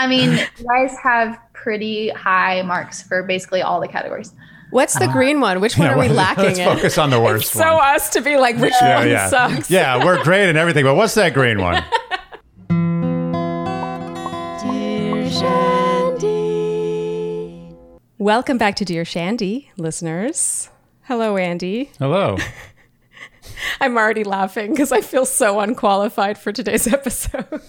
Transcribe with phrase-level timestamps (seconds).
[0.00, 4.32] I mean, you guys have pretty high marks for basically all the categories.
[4.70, 5.60] What's the uh, green one?
[5.60, 6.64] Which one Yeah, are we well, lacking Let's in?
[6.64, 7.64] focus on the worst one.
[7.64, 7.84] so one.
[7.96, 9.28] us to be like, which yeah, one yeah.
[9.28, 9.70] sucks?
[9.70, 11.84] yeah, we're great and everything, but what's that green one?
[14.62, 16.46] Dear Shandy,
[18.16, 20.70] welcome back to Dear Shandy, listeners.
[21.02, 21.90] Hello, Andy.
[21.98, 22.38] Hello.
[23.82, 27.60] I'm already laughing because I feel so unqualified for today's episode.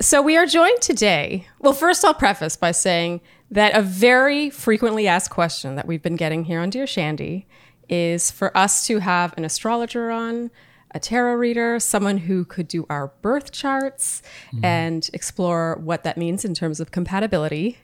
[0.00, 1.46] So, we are joined today.
[1.58, 3.20] Well, first, I'll preface by saying
[3.50, 7.46] that a very frequently asked question that we've been getting here on Dear Shandy
[7.88, 10.50] is for us to have an astrologer on,
[10.92, 14.64] a tarot reader, someone who could do our birth charts mm-hmm.
[14.64, 17.78] and explore what that means in terms of compatibility.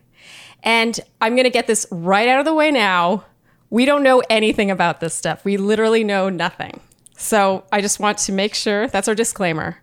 [0.63, 3.25] And I'm going to get this right out of the way now.
[3.69, 5.45] We don't know anything about this stuff.
[5.45, 6.81] We literally know nothing.
[7.17, 9.79] So I just want to make sure that's our disclaimer.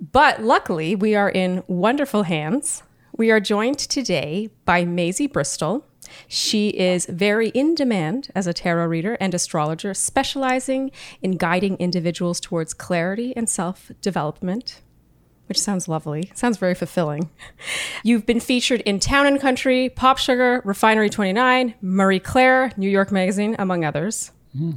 [0.00, 2.82] But luckily, we are in wonderful hands.
[3.16, 5.86] We are joined today by Maisy Bristol.
[6.28, 10.90] She is very in demand as a tarot reader and astrologer, specializing
[11.22, 14.82] in guiding individuals towards clarity and self development
[15.46, 16.30] which sounds lovely.
[16.34, 17.30] Sounds very fulfilling.
[18.02, 23.12] You've been featured in Town and Country, Pop Sugar, Refinery 29, Marie Claire, New York
[23.12, 24.32] Magazine, among others.
[24.56, 24.72] Hmm.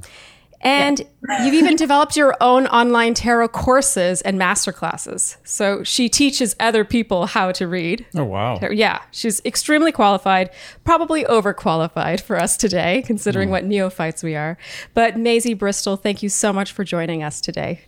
[0.61, 1.01] And
[1.41, 5.37] you've even developed your own online tarot courses and masterclasses.
[5.45, 8.05] So she teaches other people how to read.
[8.15, 8.59] Oh, wow.
[8.69, 10.49] Yeah, she's extremely qualified,
[10.83, 14.57] probably overqualified for us today, considering what neophytes we are.
[14.93, 17.81] But Maisy Bristol, thank you so much for joining us today.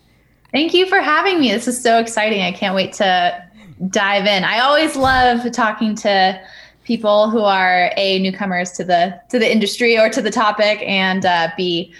[0.51, 1.51] Thank you for having me.
[1.51, 2.41] This is so exciting.
[2.41, 3.45] I can't wait to
[3.89, 4.43] dive in.
[4.43, 6.41] I always love talking to
[6.83, 11.25] people who are a newcomers to the to the industry or to the topic, and
[11.25, 11.93] uh, b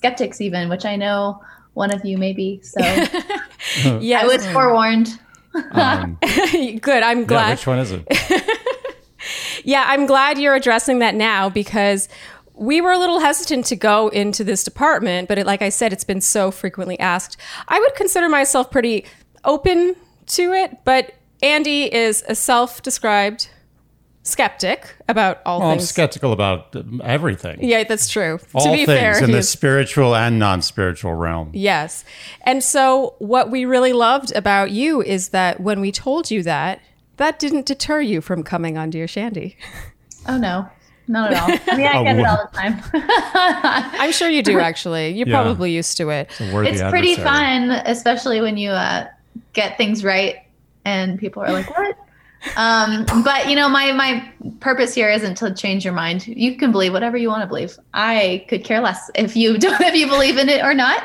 [0.00, 1.42] skeptics even, which I know
[1.74, 2.60] one of you maybe.
[2.62, 2.80] So
[4.00, 5.18] yeah, I was forewarned.
[5.72, 7.02] Um, Good.
[7.02, 7.50] I'm yeah, glad.
[7.50, 8.06] which one is it?
[9.62, 12.08] Yeah, I'm glad you're addressing that now because
[12.54, 15.92] we were a little hesitant to go into this department, but it, like I said,
[15.92, 17.36] it's been so frequently asked.
[17.68, 19.04] I would consider myself pretty
[19.44, 19.96] open
[20.28, 23.50] to it, but Andy is a self described
[24.22, 25.88] skeptic about all Well, I'm things.
[25.88, 27.58] skeptical about everything.
[27.62, 28.38] yeah, that's true.
[28.54, 31.50] All to be things fair, in the spiritual and non-spiritual realm.
[31.54, 32.04] Yes.
[32.42, 36.80] And so, what we really loved about you is that when we told you that,
[37.16, 39.56] that didn't deter you from coming on Dear Shandy.
[40.28, 40.68] Oh no,
[41.08, 41.58] not at all.
[41.72, 42.36] I mean, I Oh, get it wow.
[42.36, 42.82] all the time.
[44.00, 45.10] I'm sure you do, actually.
[45.10, 45.34] You're Yeah.
[45.42, 46.30] probably used to it.
[46.40, 47.68] A worthy it's pretty adversary.
[47.68, 49.06] fun, especially when you uh,
[49.54, 50.36] get things right
[50.84, 51.96] and people are like, "What?"
[52.56, 54.26] Um, but you know, my my
[54.60, 56.26] purpose here isn't to change your mind.
[56.26, 57.78] You can believe whatever you want to believe.
[57.94, 61.04] I could care less if you don't if you believe in it or not.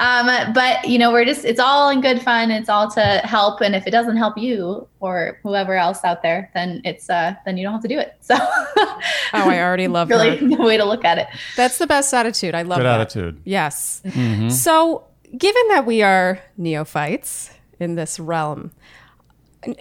[0.00, 2.50] Um, but you know, we're just it's all in good fun.
[2.50, 6.50] It's all to help, and if it doesn't help you or whoever else out there,
[6.54, 8.16] then it's uh then you don't have to do it.
[8.20, 9.00] So, Oh,
[9.32, 10.48] I already love really her.
[10.48, 11.26] the way to look at it.
[11.56, 12.54] That's the best attitude.
[12.54, 13.00] I love Good that.
[13.00, 13.40] attitude.
[13.44, 14.00] Yes.
[14.04, 14.48] Mm-hmm.
[14.48, 15.04] So,
[15.36, 18.70] given that we are neophytes in this realm, n-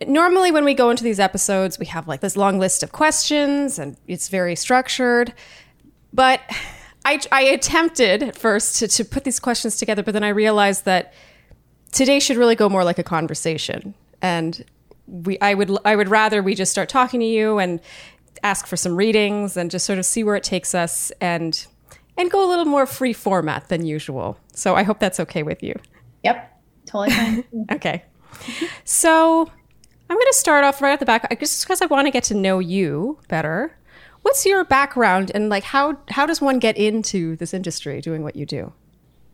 [0.08, 3.80] normally when we go into these episodes, we have like this long list of questions
[3.80, 5.34] and it's very structured.
[6.14, 6.42] But
[7.06, 10.86] I, I attempted at first to, to put these questions together, but then I realized
[10.86, 11.14] that
[11.92, 13.96] today should really go more like a conversation.
[14.22, 14.64] And
[15.08, 17.80] we, I would, I would rather we just start talking to you and
[18.44, 21.66] ask for some readings and just sort of see where it takes us and
[22.18, 24.38] and go a little more free format than usual.
[24.54, 25.74] So I hope that's okay with you.
[26.24, 27.44] Yep, totally fine.
[27.72, 28.04] Okay.
[28.84, 29.50] So
[30.12, 32.12] I'm going to start off right at the back, I- just because I want to
[32.12, 33.78] get to know you better.
[34.24, 38.36] What's your background and like how how does one get into this industry doing what
[38.36, 38.74] you do?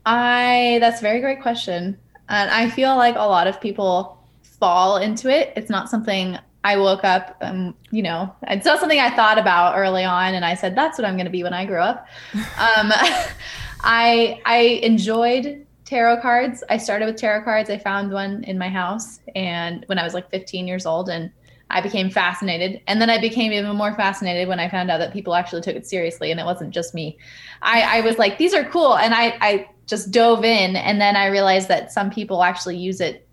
[0.05, 1.97] I that's a very great question.
[2.29, 5.51] And I feel like a lot of people fall into it.
[5.55, 9.77] It's not something I woke up um, you know, it's not something I thought about
[9.79, 12.07] early on and I said that's what I'm going to be when I grow up.
[12.35, 12.93] Um
[13.81, 16.63] I I enjoyed tarot cards.
[16.69, 17.69] I started with tarot cards.
[17.69, 21.31] I found one in my house and when I was like 15 years old and
[21.69, 22.81] I became fascinated.
[22.87, 25.75] And then I became even more fascinated when I found out that people actually took
[25.75, 27.17] it seriously and it wasn't just me.
[27.61, 28.97] I, I was like, these are cool.
[28.97, 30.75] And I, I just dove in.
[30.75, 33.25] And then I realized that some people actually use it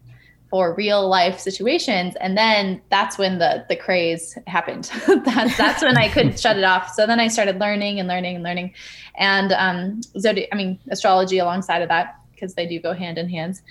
[0.49, 2.15] for real life situations.
[2.21, 4.85] And then that's when the, the craze happened.
[5.25, 6.95] that's, that's when I couldn't shut it off.
[6.95, 8.75] So then I started learning and learning and learning.
[9.17, 13.29] And um, zodi- I mean, astrology alongside of that, because they do go hand in
[13.29, 13.63] hand.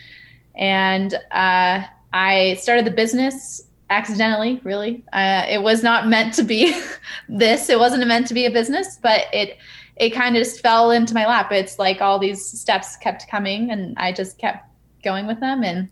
[0.56, 5.04] And uh, I started the business accidentally really.
[5.14, 6.76] Uh, it was not meant to be
[7.30, 7.70] this.
[7.70, 9.58] It wasn't meant to be a business but it
[9.96, 11.52] it kind of just fell into my lap.
[11.52, 14.68] It's like all these steps kept coming and i just kept
[15.04, 15.90] going with them and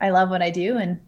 [0.00, 0.98] i love what i do and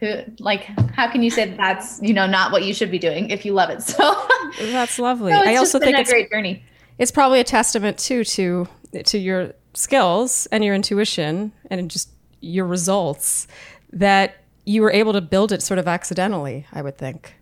[0.00, 2.98] who like how can you say that that's you know not what you should be
[2.98, 3.82] doing if you love it?
[3.92, 4.26] So
[4.72, 5.32] That's lovely.
[5.32, 6.64] So it's I also think a it's great journey.
[6.98, 8.68] it's probably a testament too to
[9.04, 12.10] to your skills and your intuition and just
[12.40, 13.46] your results
[13.92, 16.66] that you were able to build it sort of accidentally.
[16.72, 17.34] I would think.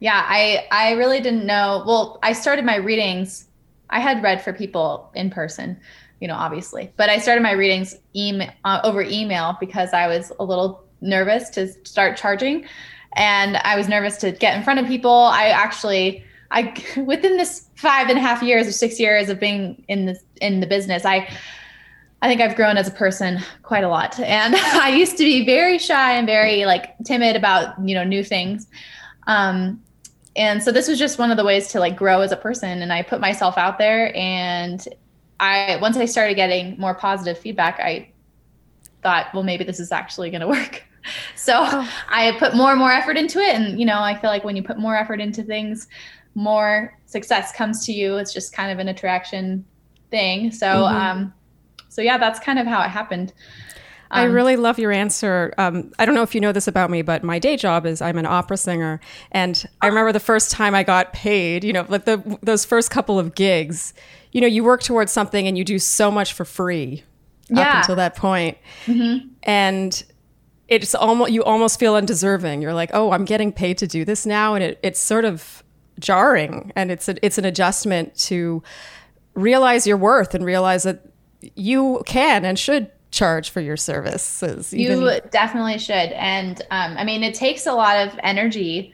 [0.00, 3.46] yeah i i really didn't know well i started my readings
[3.90, 5.78] i had read for people in person
[6.20, 10.32] you know obviously but i started my readings email uh, over email because i was
[10.38, 12.64] a little nervous to start charging
[13.14, 16.74] and i was nervous to get in front of people i actually i
[17.06, 20.60] within this five and a half years or six years of being in this in
[20.60, 21.28] the business i
[22.24, 24.18] I think I've grown as a person quite a lot.
[24.18, 28.24] And I used to be very shy and very like timid about, you know, new
[28.24, 28.66] things.
[29.26, 29.82] Um,
[30.34, 32.80] and so this was just one of the ways to like grow as a person.
[32.80, 34.88] And I put myself out there and
[35.38, 38.08] I, once I started getting more positive feedback, I
[39.02, 40.82] thought, well, maybe this is actually going to work.
[41.34, 41.52] So
[42.08, 43.54] I put more and more effort into it.
[43.54, 45.88] And, you know, I feel like when you put more effort into things,
[46.34, 48.16] more success comes to you.
[48.16, 49.66] It's just kind of an attraction
[50.10, 50.50] thing.
[50.50, 51.34] So, um,
[51.94, 53.32] so yeah, that's kind of how it happened.
[54.10, 55.54] I Um, really love your answer.
[55.58, 58.02] Um, I don't know if you know this about me, but my day job is
[58.02, 59.00] I'm an opera singer,
[59.30, 61.62] and I remember the first time I got paid.
[61.64, 63.94] You know, like the those first couple of gigs.
[64.32, 67.04] You know, you work towards something and you do so much for free
[67.52, 68.58] up until that point.
[68.86, 70.04] point, and
[70.68, 72.60] it's almost you almost feel undeserving.
[72.62, 75.62] You're like, oh, I'm getting paid to do this now, and it, it's sort of
[76.00, 78.62] jarring, and it's a, it's an adjustment to
[79.34, 81.00] realize your worth and realize that
[81.54, 84.74] you can and should charge for your services.
[84.74, 85.92] even- You definitely should.
[86.12, 88.92] And um, I mean, it takes a lot of energy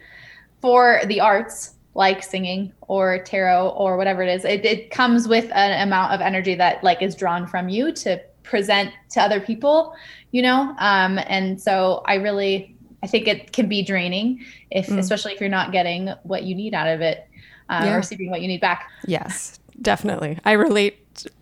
[0.61, 4.45] for the arts, like singing or tarot or whatever it is.
[4.45, 8.21] It, it comes with an amount of energy that like is drawn from you to
[8.43, 9.95] present to other people,
[10.33, 10.75] you know.
[10.79, 15.49] Um, and so I really, I think it can be draining if, especially if you're
[15.49, 17.27] not getting what you need out of it
[17.71, 17.95] uh, Yeah.
[17.95, 18.89] or receiving what you need back.
[19.07, 20.39] yes, definitely.
[20.45, 20.99] I relate.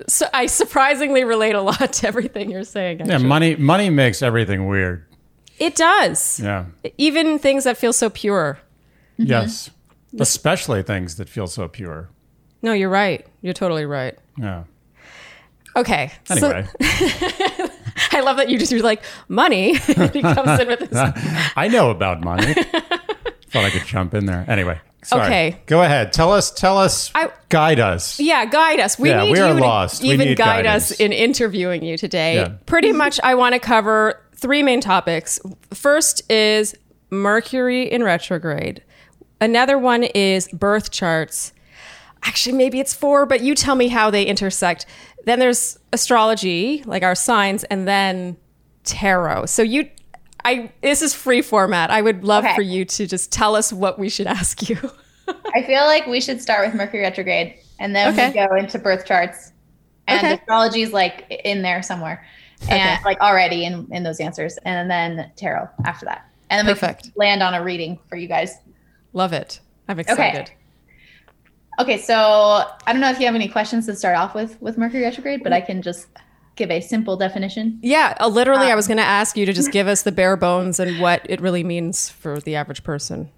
[0.07, 3.07] So I surprisingly relate a lot to everything you're saying.
[3.07, 5.05] Yeah, money money makes everything weird.
[5.59, 6.41] it does.
[6.41, 6.67] Yeah.
[6.99, 8.59] Even things that feel so pure.
[9.19, 9.31] Mm-hmm.
[9.31, 9.71] Yes.
[10.19, 12.09] Especially things that feel so pure.
[12.63, 13.27] No, you're right.
[13.43, 14.19] You're totally right.
[14.37, 14.65] Yeah.
[15.77, 16.11] Okay.
[16.25, 16.69] so- Anyway,
[18.13, 19.75] I love that you just you're like money.
[19.77, 21.13] he comes in with this.
[21.57, 22.55] I know about money.
[22.55, 24.45] Thought I could jump in there.
[24.49, 25.25] Anyway, sorry.
[25.27, 25.57] Okay.
[25.67, 26.13] Go ahead.
[26.13, 26.51] Tell us.
[26.51, 27.11] Tell us.
[27.15, 28.19] I- guide us.
[28.21, 28.99] Yeah, guide us.
[28.99, 30.05] We Yeah, need we are you lost.
[30.05, 30.93] even need guide guidance.
[30.93, 32.35] us in interviewing you today.
[32.37, 32.49] Yeah.
[32.67, 35.41] Pretty much, I want to cover three main topics.
[35.73, 36.75] First is
[37.11, 38.83] Mercury in retrograde.
[39.41, 41.53] Another one is birth charts.
[42.25, 44.85] Actually, maybe it's four, but you tell me how they intersect.
[45.25, 48.37] Then there's astrology, like our signs, and then
[48.85, 49.47] tarot.
[49.47, 49.89] So you,
[50.45, 51.91] I this is free format.
[51.91, 52.55] I would love Okay.
[52.55, 54.77] for you to just tell us what we should ask you.
[55.55, 58.29] I feel like we should start with Mercury retrograde and then Okay.
[58.29, 59.53] we go into birth charts.
[60.07, 60.35] And Okay.
[60.35, 62.25] astrology is like in there somewhere.
[62.71, 64.57] And like already in, in those answers.
[64.65, 66.25] And then tarot after that.
[66.51, 67.03] And then we Perfect.
[67.05, 68.57] can land on a reading for you guys.
[69.13, 69.61] love it.
[69.87, 70.51] I'm excited.
[71.81, 74.77] Okay, so I don't know if you have any questions to start off with with
[74.79, 76.09] Mercury retrograde, but I can just
[76.59, 77.79] give a simple definition.
[77.83, 80.13] Yeah, uh, literally, I Um, was going to ask you to just give us the
[80.13, 83.31] bare bones and what it really means for the average person.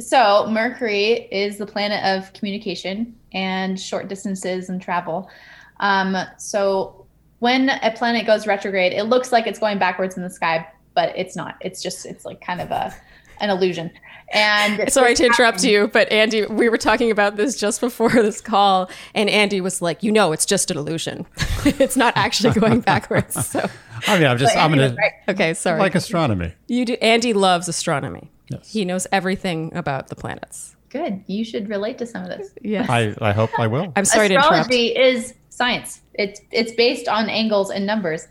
[0.00, 5.30] So, Mercury is the planet of communication and short distances and travel.
[5.78, 7.06] Um, so,
[7.38, 11.12] when a planet goes retrograde, it looks like it's going backwards in the sky, but
[11.16, 11.56] it's not.
[11.60, 12.92] It's just it's like kind of a
[13.40, 13.90] an illusion.
[14.34, 18.40] And Sorry to interrupt you, but Andy, we were talking about this just before this
[18.40, 21.24] call, and Andy was like, "You know, it's just an illusion.
[21.64, 23.68] it's not actually going backwards." So,
[24.08, 24.56] I mean, I'm just.
[24.56, 25.12] I'm gonna right.
[25.28, 25.78] okay, sorry.
[25.78, 26.52] like astronomy.
[26.66, 26.94] you do.
[26.94, 28.30] Andy loves astronomy.
[28.50, 28.70] Yes.
[28.72, 30.74] He knows everything about the planets.
[30.90, 31.22] Good.
[31.26, 32.52] You should relate to some of this.
[32.60, 32.90] Yes.
[32.90, 33.14] I.
[33.20, 33.92] I hope I will.
[33.96, 34.52] I'm sorry to interrupt.
[34.52, 36.00] Astrology is science.
[36.14, 38.26] It's it's based on angles and numbers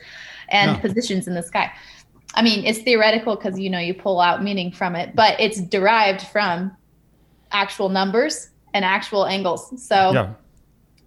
[0.49, 0.79] and Oh.
[0.79, 1.71] positions in the sky.
[2.35, 5.61] I mean, it's theoretical because you know you pull out meaning from it, but it's
[5.61, 6.75] derived from
[7.51, 9.71] actual numbers and actual angles.
[9.85, 10.33] So Yeah.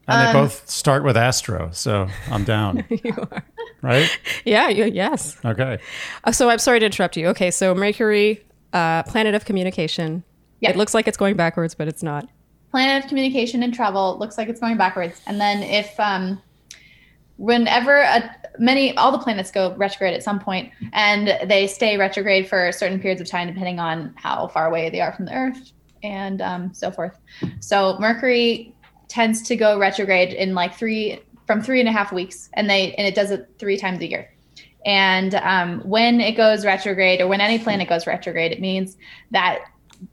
[0.09, 2.85] And they Um, both start with Astro, so I'm down.
[3.05, 3.43] You are.
[3.83, 4.09] right?
[4.45, 4.69] Yeah.
[4.69, 5.37] You, yes.
[5.45, 5.79] Okay.
[6.23, 7.27] Uh, So I'm sorry to interrupt you.
[7.29, 10.23] Okay, so Mercury, uh, planet of communication.
[10.61, 10.71] Yeah.
[10.71, 12.29] It looks like it's going backwards, but it's not.
[12.71, 15.21] planet of communication and travel looks like it's going backwards.
[15.27, 16.41] And then if um,
[17.37, 22.49] whenever a, many all the planets go retrograde at some point, and they stay retrograde
[22.49, 25.73] for certain periods of time depending on how far away they are from the Earth
[26.03, 27.19] and um, so forth.
[27.61, 28.75] So Mercury
[29.09, 32.95] tends to go retrograde in like three from three and a half weeks, and they
[32.95, 34.33] and it does it three times a year.
[34.85, 38.97] And um, when it goes retrograde, or when any planet goes retrograde, it means
[39.31, 39.61] that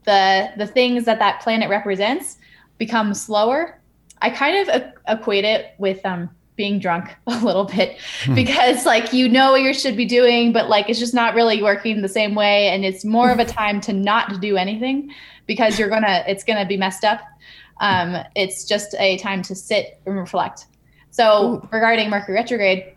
[0.05, 2.37] the the things that that planet represents
[2.77, 3.79] become slower.
[4.21, 8.35] I kind of equate it with um, being drunk a little bit Hmm.
[8.35, 11.61] because like you know what you should be doing but like it's just not really
[11.61, 15.11] working the same way and it's more of a time to not do anything
[15.47, 17.21] because you're gonna it's gonna be messed up.
[17.79, 20.67] Um, it's just a time to sit and reflect.
[21.09, 22.95] So regarding mercury retrograde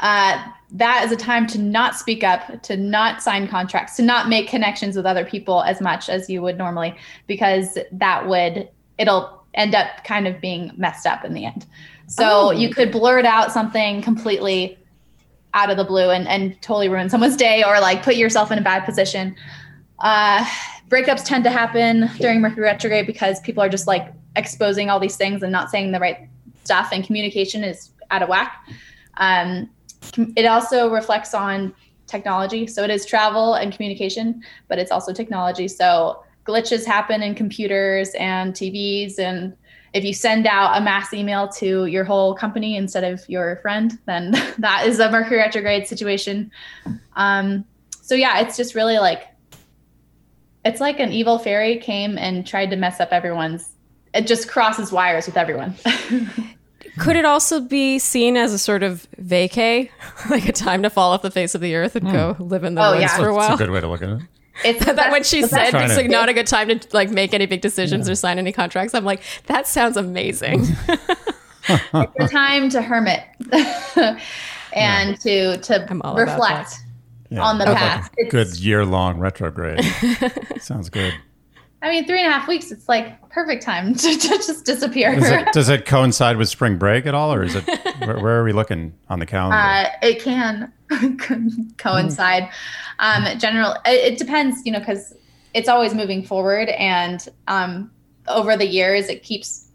[0.00, 4.28] uh, that is a time to not speak up to not sign contracts to not
[4.28, 6.94] make connections with other people as much as you would normally
[7.26, 11.66] because that would it'll end up kind of being messed up in the end
[12.08, 12.50] so Oh.
[12.50, 14.76] you could blurt out something completely
[15.54, 18.58] out of the blue and, and totally ruin someone's day or like put yourself in
[18.58, 19.34] a bad position.
[20.00, 20.44] Uh,
[20.88, 25.16] breakups tend to happen during Mercury retrograde because people are just like exposing all these
[25.16, 26.28] things and not saying the right
[26.64, 28.62] stuff, and communication is out of whack.
[29.16, 29.70] Um,
[30.36, 31.74] it also reflects on
[32.06, 32.66] technology.
[32.66, 35.66] So it is travel and communication, but it's also technology.
[35.68, 39.56] So glitches happen in computers and TVs and
[39.92, 43.98] if you send out a mass email to your whole company instead of your friend,
[44.06, 46.50] then that is a Mercury retrograde situation.
[47.16, 47.64] Um,
[48.02, 49.26] so yeah, it's just really like
[50.64, 53.70] it's like an evil fairy came and tried to mess up everyone's.
[54.14, 55.74] It just crosses wires with everyone.
[56.98, 59.90] Could it also be seen as a sort of vacay,
[60.30, 62.74] like a time to fall off the face of the earth and go live in
[62.74, 63.16] the Oh, woods yeah.
[63.16, 63.48] for a while?
[63.50, 64.22] That's a good way to look at it.
[64.64, 67.10] It's the that when she said best- it's like not a good time to like
[67.10, 70.66] make any big decisions or sign any contracts, I'm like, that sounds amazing.
[71.70, 73.24] It's the time to hermit
[74.72, 76.76] and to to I'm all about reflect
[77.28, 78.12] Yeah, on the like past.
[78.18, 79.84] a It's- good year long retrograde.
[80.60, 81.12] Sounds good.
[81.80, 82.72] I mean, three and a half weeks.
[82.72, 85.12] It's like perfect time to, to just disappear.
[85.12, 87.64] Is it, does it coincide with spring break at all, or is it?
[88.00, 89.56] Where, where are we looking on the calendar?
[89.56, 90.72] Uh, it can
[91.78, 92.48] coincide.
[92.98, 95.14] Um, general, it, it depends, you know, because
[95.54, 97.90] it's always moving forward, and um,
[98.26, 99.68] over the years, it keeps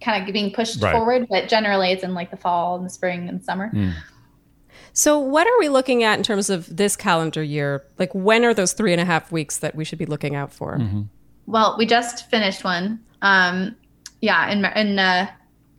[0.00, 0.92] kind of being pushed Right.
[0.92, 1.26] forward.
[1.28, 3.70] But generally, it's in like the fall and the spring and summer.
[4.94, 7.84] so, what are we looking at in terms of this calendar year?
[7.98, 10.52] Like, when are those three and a half weeks that we should be looking out
[10.52, 10.80] for?
[11.50, 13.00] Well, we just finished one.
[13.22, 13.74] Um,
[14.20, 15.28] yeah, in in uh,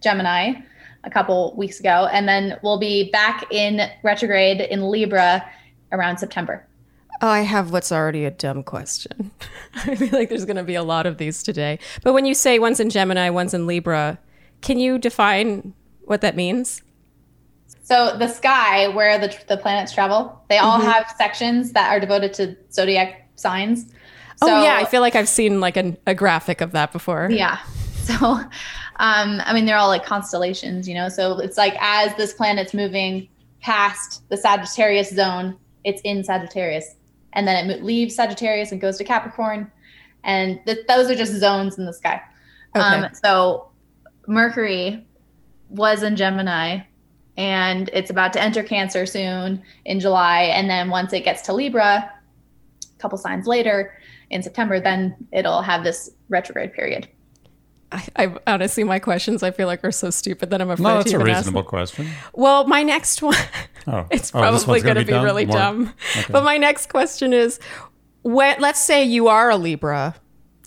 [0.02, 0.62] Gemini
[1.06, 5.50] a couple weeks ago, and then we'll be back in retrograde in Libra
[5.94, 6.68] around September.
[7.22, 9.32] Oh, I have what's already a dumb question.
[9.76, 11.80] I feel like there's going to be a lot of these today.
[12.04, 14.20] But when you say one's in Gemini, one's in Libra,
[14.62, 16.82] can you define what that means?
[17.84, 22.34] So the sky, where the the planets travel, they all have sections that are devoted
[22.34, 23.94] to zodiac signs.
[24.42, 24.78] Oh, yeah.
[24.78, 27.30] I feel like I've seen like an, a graphic of that before.
[27.32, 27.60] Yeah.
[28.02, 28.50] So, um,
[29.46, 31.08] I mean, they're all like constellations, you know.
[31.08, 33.30] So it's like as this planet's moving
[33.62, 36.96] past the Sagittarius zone, it's in Sagittarius,
[37.34, 39.72] and then it leaves Sagittarius and goes to Capricorn,
[40.24, 42.22] and th- those are just zones in the sky.
[42.74, 43.14] Um, Okay.
[43.24, 43.70] so
[44.28, 45.06] Mercury
[45.70, 46.80] was in Gemini,
[47.38, 51.54] and it's about to enter Cancer soon in July, and then once it gets to
[51.54, 53.94] Libra, a couple signs later
[54.32, 57.08] in September, then it'll have this retrograde period.
[57.92, 60.90] I, I honestly, my questions I feel like are so stupid that I'm afraid no,
[60.90, 61.70] to that's a even ask reasonable them.
[61.70, 62.08] question.
[62.34, 63.36] Well, my next one,
[63.88, 65.94] Oh, it's Oh, probably one's going to be be, really More- dumb.
[66.18, 66.32] Okay.
[66.32, 67.60] But my next question is
[68.22, 70.16] when, let's say you are a Libra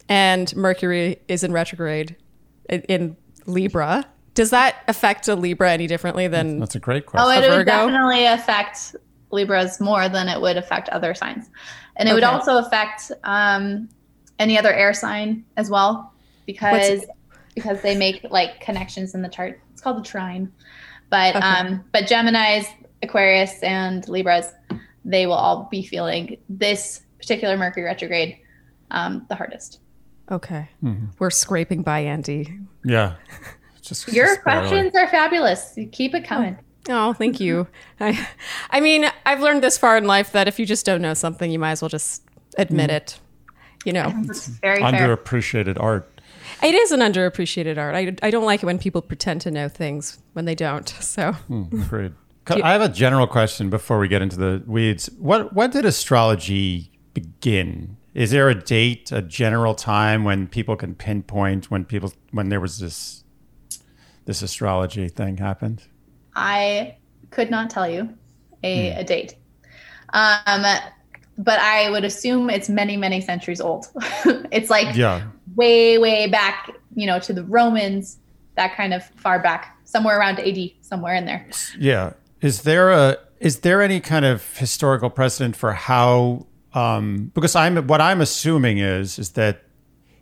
[0.09, 2.17] and Mercury is in retrograde
[2.69, 3.17] in, in
[3.47, 4.05] Libra.
[4.35, 7.43] Does that affect a Libra any differently than That's a great oh, question.
[7.45, 8.97] Oh, it would definitely affect
[9.31, 11.49] Libras more than it would affect other signs.
[11.97, 13.89] And it would also affect um,
[14.39, 16.13] any other air sign as well
[16.47, 17.05] because
[17.55, 19.61] because they make like connections in the chart.
[19.73, 20.53] It's called the trine.
[21.11, 21.47] But Okay.
[21.47, 22.67] um, but Gemini's,
[23.03, 24.53] Aquarius, and Libras,
[25.05, 28.39] they will all be feeling this particular Mercury retrograde
[28.91, 29.79] um, the hardest.
[30.31, 30.69] Okay.
[30.83, 31.07] Mm-hmm.
[31.19, 32.59] We're scraping by Andy.
[32.85, 33.15] yeah.
[33.83, 34.69] Just Your just barely.
[34.69, 35.79] questions are fabulous.
[35.93, 36.57] Keep it coming.
[36.89, 37.67] Oh, thank you.
[38.01, 38.27] I,
[38.71, 41.51] I mean, I've learned this far in life that if you just don't know something,
[41.51, 42.23] you might as well just
[42.59, 42.95] admit mm.
[42.95, 43.21] it.
[43.85, 45.17] You know, It's very fair.
[45.17, 46.09] Underappreciated art.
[46.63, 47.95] it is an underappreciated art.
[47.95, 50.89] I, I don't like it when people pretend to know things when they don't.
[51.01, 52.13] So, hmm, Agreed.
[52.47, 55.09] I have a general question before we get into the weeds.
[55.19, 57.97] What when did astrology begin?
[58.13, 62.61] Is there a date, a general time when people can pinpoint when people when there
[62.61, 63.25] was this
[64.27, 65.85] this astrology thing happened?
[66.37, 66.97] I
[67.31, 68.11] could not tell you
[68.65, 69.37] a, a date.
[70.13, 70.65] Um,
[71.37, 73.87] but I would assume it's many, many centuries old.
[74.53, 75.23] it's like Yeah.
[75.57, 78.19] way, way back, you know, to the Romans,
[78.57, 81.47] that kind of far back, somewhere around AD, somewhere in there.
[81.79, 82.13] Yeah.
[82.41, 87.87] is there a is there any kind of historical precedent for how um, because I'm
[87.89, 89.63] what I'm assuming is is that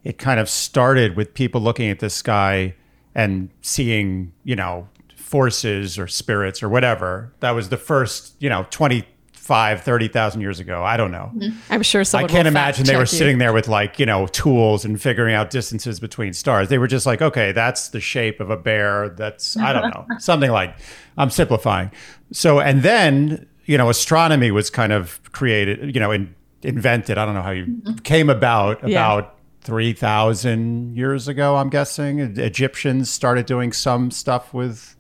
[0.03, 2.75] it kind of started with people looking at the sky
[3.15, 4.89] and seeing you know
[5.33, 7.33] forces or spirits or whatever.
[7.41, 10.85] That was the first you know 25, 30,000 years ago.
[10.85, 11.33] I don't know.
[11.35, 11.73] Mm-hmm.
[11.73, 13.07] I'm sure I can't imagine they were you.
[13.07, 16.69] sitting there with like, you know, tools and figuring out distances between stars.
[16.69, 19.09] They were just like, okay, that's the shape of a bear.
[19.09, 20.77] That's, I don't know, something like,
[21.17, 21.91] I'm simplifying.
[22.31, 27.17] So, and then, you know, astronomy was kind of created, you know, in, invented.
[27.17, 27.95] I don't know how you mm-hmm.
[28.05, 29.15] came about Yeah.
[29.15, 32.19] about 3,000 years ago, I'm guessing.
[32.19, 34.95] Egyptians started doing some stuff with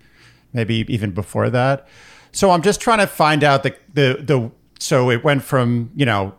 [0.52, 1.86] maybe even before that.
[2.32, 6.06] So I'm just trying to find out the the the so it went from, you
[6.06, 6.34] know,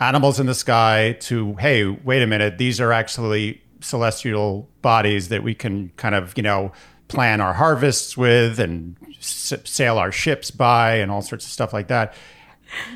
[0.00, 5.42] animals in the sky to hey, wait a minute, these are actually celestial bodies that
[5.42, 6.72] we can kind of, you know,
[7.08, 11.88] plan our harvests with and sail our ships by and all sorts of stuff like
[11.88, 12.14] that.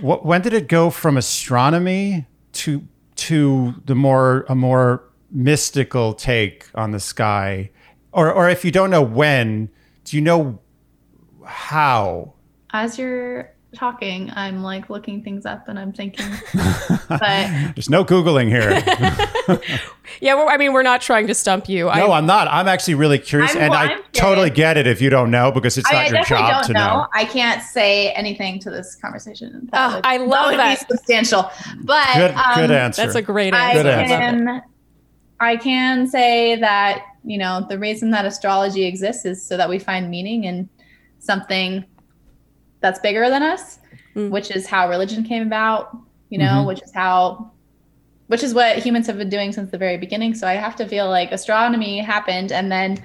[0.00, 6.68] What, when did it go from astronomy to to the more a more mystical take
[6.74, 7.70] on the sky,
[8.12, 9.70] or or if you don't know when,
[10.04, 10.58] do you know
[11.44, 12.34] how?
[12.70, 16.26] As you're talking, I'm like looking things up and I'm thinking,
[17.08, 19.58] but There's no googling here.
[20.20, 21.88] Yeah, well, I mean, we're not trying to stump you.
[21.88, 22.46] I, no, I'm not.
[22.48, 25.50] I'm actually really curious, I'm- and well, I totally get it if you don't know
[25.50, 26.80] because it's I, not I your definitely job don't to know.
[26.98, 27.06] know.
[27.14, 29.68] I can't say anything to this conversation.
[29.72, 30.80] Oh, I love would that.
[30.88, 31.50] Be substantial,
[31.82, 33.02] but Good, um, good answer.
[33.02, 33.82] that's a great I answer.
[33.82, 34.16] Good answer.
[34.46, 34.62] can,
[35.40, 39.78] I can say that you know the reason that astrology exists is so that we
[39.78, 40.68] find meaning in
[41.18, 41.84] something
[42.80, 43.78] that's bigger than us,
[44.16, 44.30] Mm.
[44.30, 45.96] which is how religion came about.
[46.30, 46.66] You know, Mhm.
[46.66, 47.52] which is how,
[48.28, 50.34] which is what humans have been doing since the very beginning.
[50.34, 52.98] So I have to feel like astronomy happened and then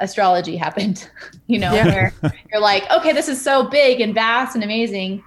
[0.00, 1.08] astrology happened.
[1.46, 1.86] You know, Yeah.
[1.86, 2.12] where
[2.52, 5.22] you're like, okay, this is so big and vast and amazing.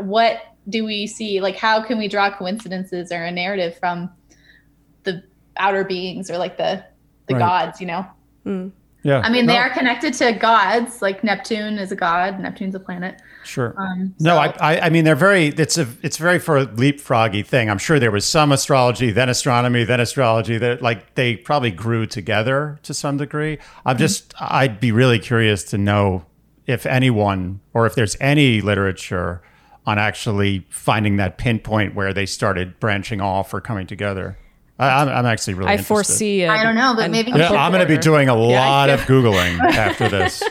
[0.00, 1.40] What do we see?
[1.40, 4.10] Like, how can we draw coincidences or a narrative from
[5.04, 5.22] the
[5.56, 6.84] outer beings or like the
[7.30, 7.64] the Right.
[7.66, 7.80] gods?
[7.80, 8.06] You know,
[8.46, 8.72] Mm.
[9.02, 11.00] yeah, I mean, they are connected to gods.
[11.02, 12.38] Like Neptune is a god.
[12.40, 13.20] Neptune's a planet.
[13.44, 13.74] sure.
[13.78, 15.46] Um, No, so- I, I, I mean they're very.
[15.46, 17.70] It's a, it's very for a leapfroggy thing.
[17.70, 20.58] I'm sure there was some astrology, then astronomy, then astrology.
[20.58, 23.58] That like they probably grew together to some degree.
[23.86, 26.24] I'm just, I'd be really curious to know
[26.66, 29.42] if anyone or if there's any literature
[29.86, 34.36] on actually finding that pinpoint where they started branching off or coming together.
[34.80, 35.68] I, I'm, I'm actually really.
[35.68, 35.88] I interested.
[35.88, 36.46] foresee.
[36.46, 38.02] I don't know, but an- maybe a Yeah, book I'm going to be order.
[38.02, 40.42] doing a Yeah, I lot feel- of googling after this.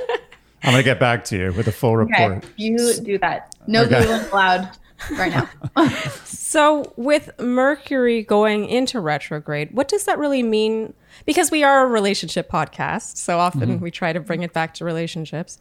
[0.63, 2.45] I'm going to get back to you with a full Okay, report.
[2.57, 3.55] you do that.
[3.67, 4.01] No Okay.
[4.01, 4.69] googling allowed
[5.17, 5.49] right now.
[6.25, 10.95] So, with Mercury going into retrograde, what does that really mean?
[11.27, 13.83] Because we are a relationship podcast, so often Mm-hmm.
[13.83, 15.59] we try to bring it back to relationships.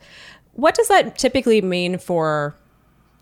[0.55, 2.57] What does that typically mean for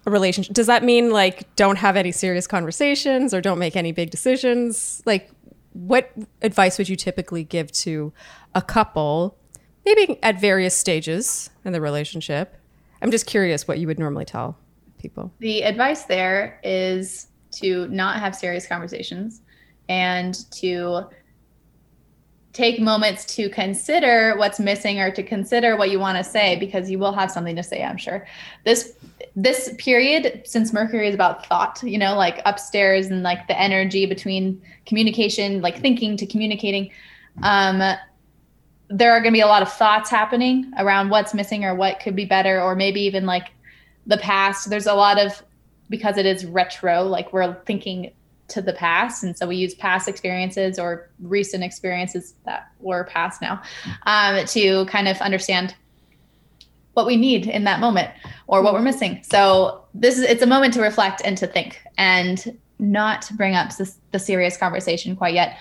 [0.07, 0.55] a relationship?
[0.55, 5.03] Does that mean like don't have any serious conversations or don't make any big decisions?
[5.07, 5.29] Like,
[5.77, 6.11] what
[6.43, 8.12] advice would you typically give to
[8.55, 9.37] a couple,
[9.85, 12.57] maybe at various stages in the relationship?
[13.03, 14.57] I'm just curious what you would normally tell
[14.99, 15.31] people.
[15.39, 19.43] the advice there is to not have serious conversations
[19.89, 21.05] and to
[22.57, 26.90] take moments to consider what's missing or to consider what you want to say because
[26.90, 28.27] you will have something to say i'm sure.
[28.64, 28.95] This
[29.35, 34.07] this period since mercury is about thought you know like upstairs and like the energy
[34.07, 36.90] between communication like thinking to communicating
[37.42, 37.83] um
[38.88, 42.01] there are going to be a lot of thoughts happening around what's missing or what
[42.01, 43.49] could be better or maybe even like
[44.07, 44.71] the past.
[44.71, 45.42] There's a lot of
[45.90, 48.12] because it is retro like we're thinking
[48.49, 49.23] to the past.
[49.23, 53.63] And so we use past experiences or recent experiences that were past now
[54.05, 55.75] um, to kind of understand
[56.95, 58.11] what we need in that moment
[58.47, 59.21] or what we're missing.
[59.23, 63.77] So this is it's a moment to reflect and to think and not bring up
[63.77, 65.59] this, the serious conversation quite yet.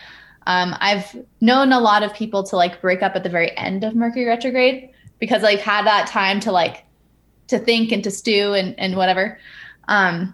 [0.47, 3.83] Um, i've known a lot of people to like break up at the very end
[3.83, 6.85] of mercury retrograde because they've had that time to like
[7.47, 9.39] to think and to stew and, and whatever.
[9.87, 10.33] Um,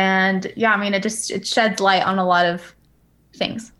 [0.00, 2.74] and yeah, I mean, it just, it sheds light on a lot of
[3.36, 3.70] things.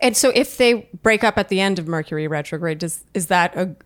[0.00, 3.54] And so, if they break up at the end of Mercury retrograde, does is that
[3.56, 3.76] a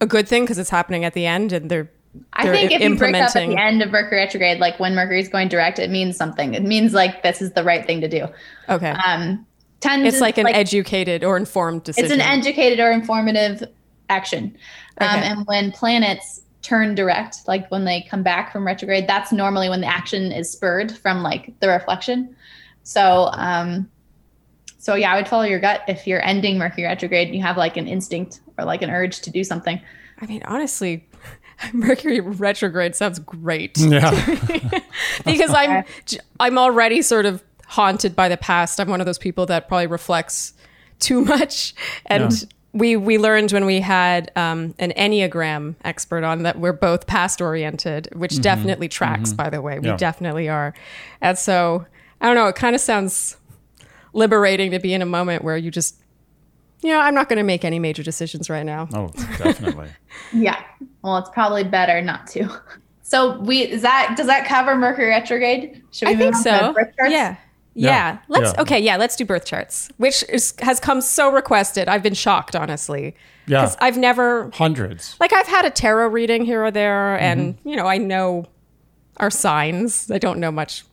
[0.00, 1.90] a good thing because it's happening at the end and they're
[2.32, 4.94] I they're think if you break up at the end of Mercury retrograde, like when
[4.94, 6.54] Mercury's going direct, it means something.
[6.54, 8.26] It means like this is the right thing to do.
[8.68, 8.90] okay?
[8.90, 9.46] Um,
[9.82, 12.06] it's like an educated or informed decision.
[12.06, 13.62] It's an educated or informative
[14.08, 14.56] action.
[14.98, 19.68] Um, and when planets turn direct, like when they come back from retrograde, that's normally
[19.68, 22.34] when the action is spurred from like the reflection.
[22.82, 23.90] So, um,
[24.78, 27.56] so yeah, I would follow your gut if you're ending Mercury retrograde and you have
[27.56, 29.80] like an instinct or like an urge to do something.
[30.20, 31.06] I mean, honestly,
[31.72, 33.76] Mercury retrograde sounds great.
[33.78, 34.10] Yeah.
[35.24, 35.84] because I'm
[36.38, 38.80] I'm already sort of haunted by the past.
[38.80, 40.54] I'm one of those people that probably reflects
[40.98, 41.74] too much
[42.06, 42.48] and Yeah.
[42.72, 47.40] We we learned when we had um, an enneagram expert on that we're both past
[47.40, 49.32] oriented, which definitely tracks.
[49.32, 49.96] By the way, we Yeah.
[49.96, 50.72] definitely are,
[51.20, 51.86] and so
[52.20, 52.46] I don't know.
[52.46, 53.36] It kind of sounds
[54.12, 55.96] liberating to be in a moment where you just,
[56.82, 58.88] you know, I'm not going to make any major decisions right now.
[58.94, 59.88] Oh, definitely.
[60.32, 60.60] Yeah.
[61.02, 62.48] Well, it's probably better not to.
[63.02, 65.82] So we is that does that cover Mercury retrograde?
[65.92, 66.72] Should we I think move on so.
[66.74, 66.94] birth?
[67.08, 67.36] Yeah.
[67.74, 67.88] Yeah.
[67.90, 68.18] Yeah.
[68.28, 68.62] Let's Yeah.
[68.62, 71.88] okay, yeah, let's do birth charts, which is, has come so requested.
[71.88, 73.14] I've been shocked, honestly.
[73.46, 73.60] Yeah.
[73.60, 75.16] 'Cause I've never Hundreds.
[75.20, 77.68] like I've had a tarot reading here or there and Mm-hmm.
[77.68, 78.46] you know, I know
[79.18, 80.10] our signs.
[80.10, 80.84] I don't know much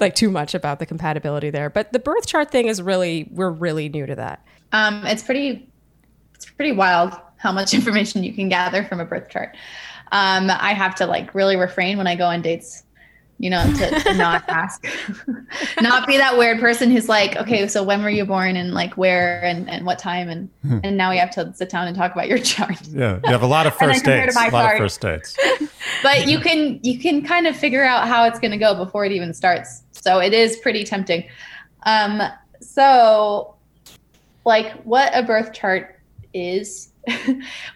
[0.00, 3.50] like too much about the compatibility there, but the birth chart thing is really we're
[3.50, 4.44] really new to that.
[4.72, 5.68] Um, it's pretty,
[6.34, 9.56] it's pretty wild how much information you can gather from a birth chart.
[10.12, 12.83] Um, I have to like really refrain when I go on dates,
[13.44, 14.86] you know, to, to not ask,
[15.82, 18.96] not be that weird person who's like, okay, so when were you born and like
[18.96, 20.48] where and, and what time and
[20.82, 22.80] and now we have to sit down and talk about your chart.
[22.94, 23.18] Yeah.
[23.24, 24.36] You have a lot of first compared dates.
[24.36, 25.36] to A my lot of first dates.
[26.02, 29.04] but you can you can kind of figure out how it's going to go before
[29.04, 31.28] it even starts so it is pretty tempting
[31.82, 32.22] um
[32.60, 33.56] so
[34.46, 36.00] like what a birth chart
[36.32, 36.92] is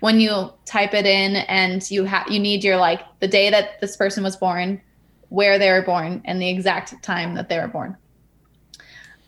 [0.01, 3.81] when you type it in and you have you need your like the day that
[3.83, 4.81] this person was born
[5.29, 7.97] where they were born and the exact time that they were born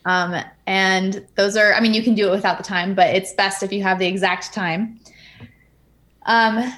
[0.07, 0.35] um
[0.67, 3.63] and those are i mean you can do it without the time but it's best
[3.63, 4.99] if you have the exact time
[6.27, 6.73] um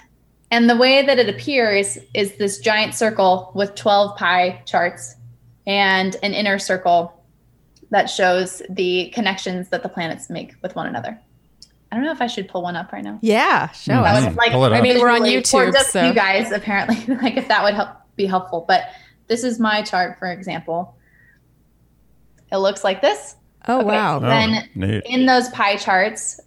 [0.51, 5.15] and the way that it appears is this giant circle with 12 pie charts
[5.67, 7.19] and an inner circle
[7.91, 11.19] that shows the connections that the planets make with one another.
[11.91, 13.19] I don't know if I should pull one up right now.
[13.23, 14.03] Yeah, show Hmm.
[14.03, 14.37] That us.
[14.37, 14.79] like, Pull it up.
[14.79, 17.75] I mean, we're on YouTube, or just so- you guys apparently, like if that would
[17.75, 18.65] help be helpful.
[18.69, 18.85] But
[19.33, 20.95] this is my chart, for example.
[22.53, 23.37] It looks like this.
[23.67, 23.87] Oh Okay.
[23.87, 24.17] wow.
[24.17, 25.03] Oh, Then neat.
[25.07, 26.39] in those pie charts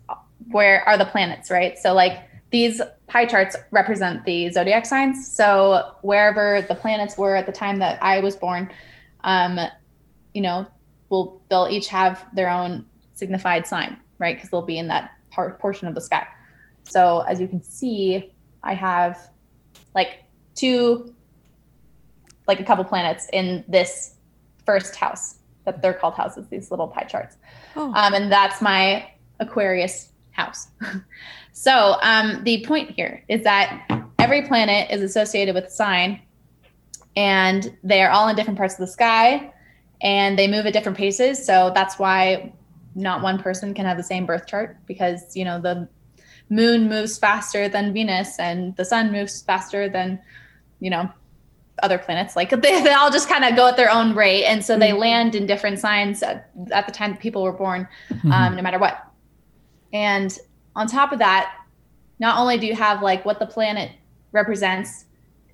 [0.51, 2.19] where are the planets right so like
[2.51, 7.79] these pie charts represent the zodiac signs so wherever the planets were at the time
[7.79, 8.69] that i was born
[9.23, 9.57] um
[10.35, 10.67] you know
[11.09, 15.57] will they'll each have their own signified sign right because they'll be in that part
[15.57, 16.27] portion of the sky
[16.83, 19.31] so as you can see i have
[19.95, 21.14] like two
[22.47, 24.15] like a couple planets in this
[24.65, 27.37] first house that they're called houses these little pie charts
[27.75, 27.91] Oh.
[27.93, 30.67] um, and that's my Aquarius house.
[31.51, 33.87] so um, the point here is that
[34.19, 36.21] every planet is associated with a sign,
[37.15, 39.51] and they are all in different parts of the sky,
[40.01, 41.43] and they move at different paces.
[41.43, 42.53] So that's why
[42.95, 45.87] not one person can have the same birth chart because you know the
[46.49, 50.21] moon moves faster than Venus, and the sun moves faster than
[50.79, 51.09] you know
[51.83, 54.63] other planets like they, they all just kind of go at their own rate and
[54.63, 57.87] so they land in different signs at, at the time that people were born
[58.31, 59.05] um, no matter what.
[59.93, 60.37] And
[60.75, 61.53] on top of that
[62.19, 63.91] not only do you have like what the planet
[64.31, 65.05] represents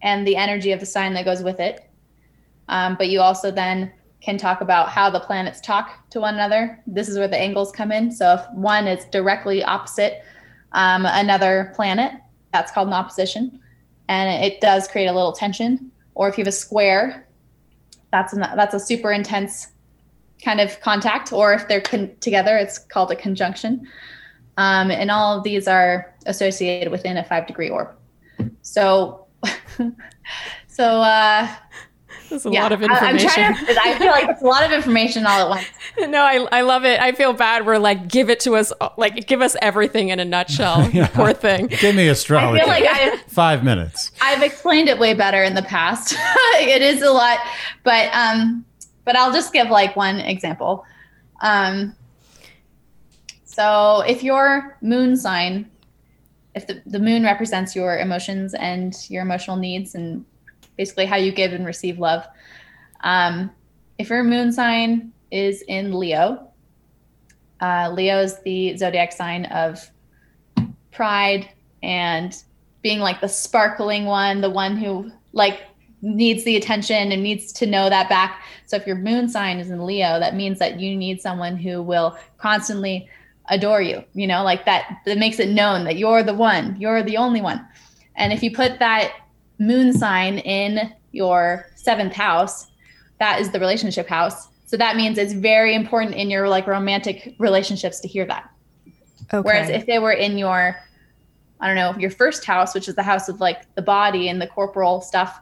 [0.01, 1.89] and the energy of the sign that goes with it
[2.67, 6.79] um, but you also then can talk about how the planets talk to one another.
[6.85, 8.11] This is where the angles come in.
[8.11, 10.23] So if one is directly opposite
[10.73, 12.13] um, another planet
[12.53, 13.59] that's called an opposition
[14.07, 17.27] and it does create a little tension or if you have a square
[18.11, 19.67] that's an, that's a super intense
[20.43, 23.87] kind of contact or if they're con- together it's called a conjunction.
[24.57, 27.95] Um, and all of these are associated within a five degree orb.
[28.61, 29.25] So
[30.67, 31.47] so uh
[32.31, 33.29] There's a yeah lot of I, i'm information.
[33.53, 35.67] trying to i feel like it's a lot of information all at once
[35.99, 36.99] no, I, I love it.
[36.99, 37.65] I feel bad.
[37.65, 40.89] We're like, give it to us, like, give us everything in a nutshell.
[40.93, 41.07] Yeah.
[41.07, 41.67] Poor thing.
[41.79, 42.59] Give me i astrology.
[42.59, 44.11] feel like i Five minutes.
[44.21, 46.15] I've explained it way better in the past.
[46.55, 47.39] it is a lot,
[47.83, 48.65] but um,
[49.05, 50.85] but I'll just give like one example.
[51.41, 51.95] Um,
[53.45, 55.69] so if your moon sign,
[56.55, 60.25] if the, the moon represents your emotions and your emotional needs and
[60.77, 62.25] basically how you give and receive love,
[63.03, 63.51] um,
[63.97, 66.51] if your moon sign is in Leo,
[67.61, 69.89] uh, Leo is the zodiac sign of
[70.91, 71.49] pride
[71.83, 72.43] and
[72.81, 75.61] being like the sparkling one, the one who like
[76.01, 78.43] needs the attention and needs to know that back.
[78.65, 81.81] So if your moon sign is in Leo, that means that you need someone who
[81.81, 83.07] will constantly
[83.49, 87.03] adore you, you know, like that that makes it known that you're the one, you're
[87.03, 87.65] the only one.
[88.15, 89.13] And if you put that
[89.61, 92.67] moon sign in your seventh house,
[93.19, 94.49] that is the relationship house.
[94.65, 98.49] So that means it's very important in your like romantic relationships to hear that.
[99.33, 99.41] Okay.
[99.41, 100.77] Whereas if they were in your
[101.61, 104.41] I don't know, your first house, which is the house of like the body and
[104.41, 105.39] the corporal stuff,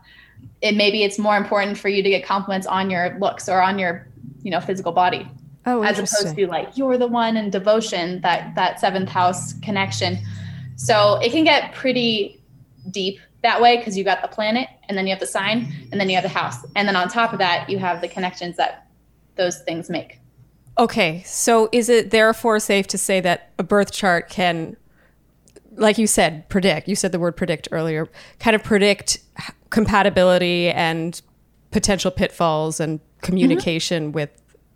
[0.61, 3.79] it maybe it's more important for you to get compliments on your looks or on
[3.79, 4.05] your,
[4.43, 5.25] you know, physical body.
[5.65, 10.17] Oh, as opposed to like you're the one in devotion, that that seventh house connection.
[10.75, 12.41] So it can get pretty
[12.91, 15.99] deep that way because you got the planet and then you have the sign and
[15.99, 16.65] then you have the house.
[16.75, 18.87] And then on top of that, you have the connections that
[19.35, 20.19] those things make.
[20.77, 24.77] Okay, so is it therefore safe to say that a birth chart can,
[25.75, 26.87] like you said, predict?
[26.87, 28.07] You said the word predict earlier,
[28.39, 29.19] kind of predict
[29.69, 31.21] compatibility and
[31.71, 34.13] potential pitfalls and communication mm-hmm.
[34.13, 34.29] with,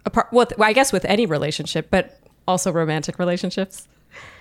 [0.05, 3.87] apart, well, I guess with any relationship, but also romantic relationships.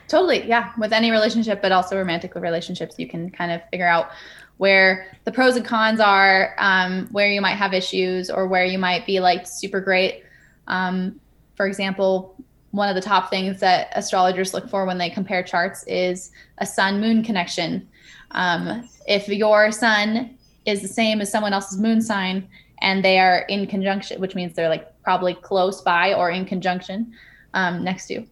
[0.08, 0.72] Totally, yeah.
[0.78, 4.10] With any relationship, but also romantic relationships, you can kind of figure out
[4.58, 8.78] where the pros and cons are, um, where you might have issues, or where you
[8.78, 10.24] might be like super great.
[10.66, 11.20] Um,
[11.56, 12.36] for example,
[12.72, 16.66] one of the top things that astrologers look for when they compare charts is a
[16.66, 17.88] sun moon connection.
[18.32, 22.48] Um, if your sun is the same as someone else's moon sign
[22.80, 27.12] and they are in conjunction, which means they're like probably close by or in conjunction
[27.54, 28.26] um, next to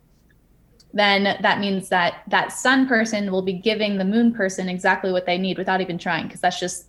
[0.92, 5.26] then that means that that sun person will be giving the moon person exactly what
[5.26, 6.86] they need without even trying because that's just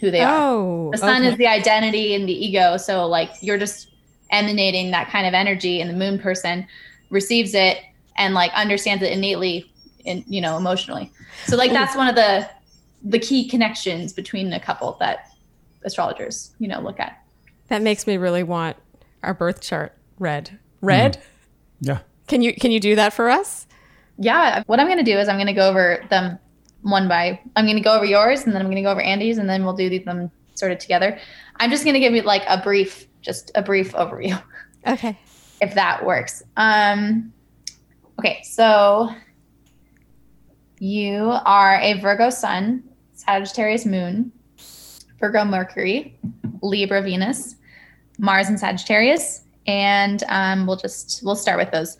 [0.00, 0.90] who they oh, are.
[0.92, 1.32] The sun okay.
[1.32, 2.76] is the identity and the ego.
[2.76, 3.90] So like you're just
[4.30, 6.66] emanating that kind of energy and the moon person
[7.10, 7.78] receives it
[8.18, 9.70] and like understands it innately
[10.04, 11.10] and you know emotionally.
[11.46, 12.48] So like that's one of the
[13.02, 15.30] the key connections between a couple that
[15.84, 17.22] astrologers, you know, look at.
[17.68, 18.76] That makes me really want
[19.22, 20.58] our birth chart read.
[20.80, 21.14] Read?
[21.14, 21.22] Mm.
[21.80, 21.98] Yeah.
[22.28, 23.66] Can you can you do that for us?
[24.18, 24.62] Yeah.
[24.66, 26.38] What I'm going to do is I'm going to go over them
[26.82, 27.40] one by.
[27.56, 29.48] I'm going to go over yours, and then I'm going to go over Andy's, and
[29.48, 31.18] then we'll do them sort of together.
[31.56, 34.40] I'm just going to give you like a brief, just a brief overview.
[34.86, 35.18] Okay.
[35.60, 36.42] If that works.
[36.56, 37.32] Um.
[38.18, 38.40] Okay.
[38.44, 39.10] So
[40.78, 44.30] you are a Virgo Sun, Sagittarius Moon,
[45.18, 46.16] Virgo Mercury,
[46.62, 47.56] Libra Venus,
[48.18, 51.96] Mars and Sagittarius, and um, we'll just we'll start with those.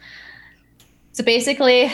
[1.12, 1.92] So basically,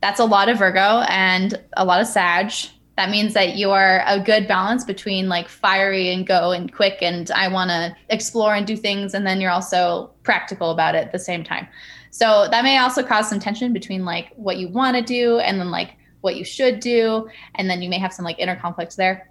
[0.00, 2.52] that's a lot of Virgo and a lot of Sag.
[2.96, 6.98] That means that you are a good balance between like fiery and go and quick,
[7.00, 10.98] and I want to explore and do things, and then you're also practical about it
[10.98, 11.66] at the same time.
[12.10, 15.58] So that may also cause some tension between like what you want to do and
[15.58, 18.94] then like what you should do, and then you may have some like inner conflicts
[18.94, 19.30] there.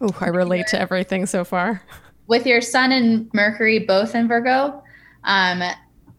[0.00, 1.82] Oh, I relate to everything so far.
[2.28, 4.82] With your Sun and Mercury both in Virgo,
[5.24, 5.62] um,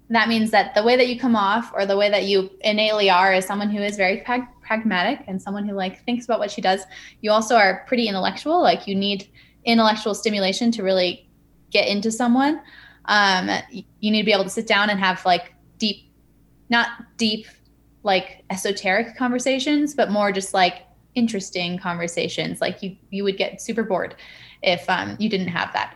[0.10, 3.10] that means that the way that you come off or the way that you innately
[3.10, 6.52] are is someone who is very prag- pragmatic and someone who like thinks about what
[6.52, 6.82] she does.
[7.22, 8.62] You also are pretty intellectual.
[8.62, 9.28] Like you need
[9.66, 11.28] intellectual stimulation to really
[11.72, 12.62] get into someone.
[13.06, 16.12] Um, you need to be able to sit down and have like deep,
[16.70, 17.48] not deep,
[18.04, 20.84] like esoteric conversations, but more just like
[21.16, 22.62] interesting conversations.
[22.62, 24.16] Like you, you would get super bored
[24.62, 25.96] if um, you didn't have that.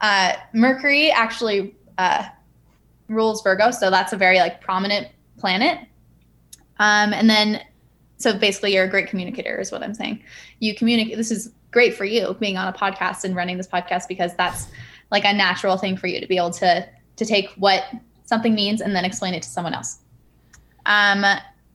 [0.00, 2.28] Uh, Mercury actually uh,
[3.08, 5.78] rules Virgo, so that's a very like prominent planet.
[6.78, 7.62] Um, and then,
[8.18, 10.22] so basically, you're a great communicator, is what I'm saying.
[10.60, 11.16] You communicate.
[11.16, 14.68] This is great for you being on a podcast and running this podcast because that's
[15.10, 17.84] like a natural thing for you to be able to to take what
[18.24, 19.98] something means and then explain it to someone else.
[20.86, 21.24] Um,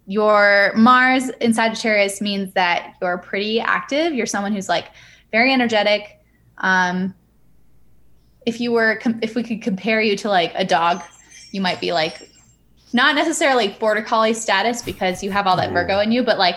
[0.06, 4.13] your Mars in Sagittarius means that you're pretty active.
[4.13, 4.89] You're someone who's like
[5.32, 6.19] very energetic.
[6.58, 7.13] Um,
[8.46, 11.02] if you were, if we could compare you to like a dog,
[11.54, 12.30] you might be like
[12.92, 16.56] not necessarily border collie status because you have all that Virgo in you, but like,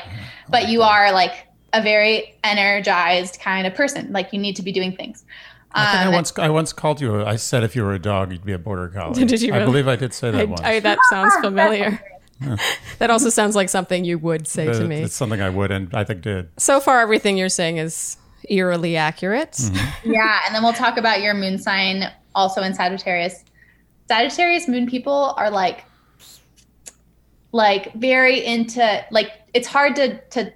[0.48, 4.12] but you are like a very energized kind of person.
[4.12, 5.24] Like you need to be doing things.
[5.72, 7.24] I think um, I once I once called you.
[7.24, 9.24] I said if you were a dog, you'd be a border collie.
[9.26, 9.52] Did you?
[9.52, 9.62] Really?
[9.62, 10.60] I believe I did say that I, once.
[10.62, 12.00] I, that sounds familiar.
[12.40, 12.56] Yeah.
[12.98, 15.02] that also sounds like something you would say to me.
[15.02, 16.48] It's something I would, and I think did.
[16.58, 18.16] So far, everything you're saying is
[18.48, 19.52] eerily accurate.
[19.52, 20.12] Mm-hmm.
[20.12, 23.42] Yeah, and then we'll talk about your moon sign also in Sagittarius.
[24.08, 25.84] Sagittarius moon people are like
[27.52, 30.52] like very into like it's hard to to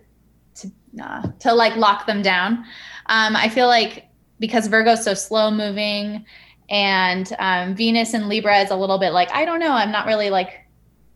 [0.54, 0.70] to
[1.02, 2.64] uh, to like lock them down.
[3.06, 4.06] Um, I feel like
[4.38, 6.24] because Virgo's so slow moving
[6.68, 10.06] and um, Venus and Libra is a little bit like I don't know, I'm not
[10.06, 10.52] really like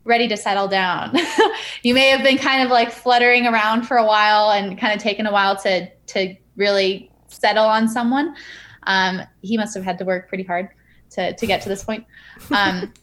[0.03, 1.15] ready to settle down.
[1.83, 5.01] you may have been kind of like fluttering around for a while and kind of
[5.01, 8.35] taken a while to to really settle on someone.
[8.83, 10.69] Um, he must have had to work pretty hard
[11.11, 12.05] to to get to this point.
[12.51, 12.93] Um,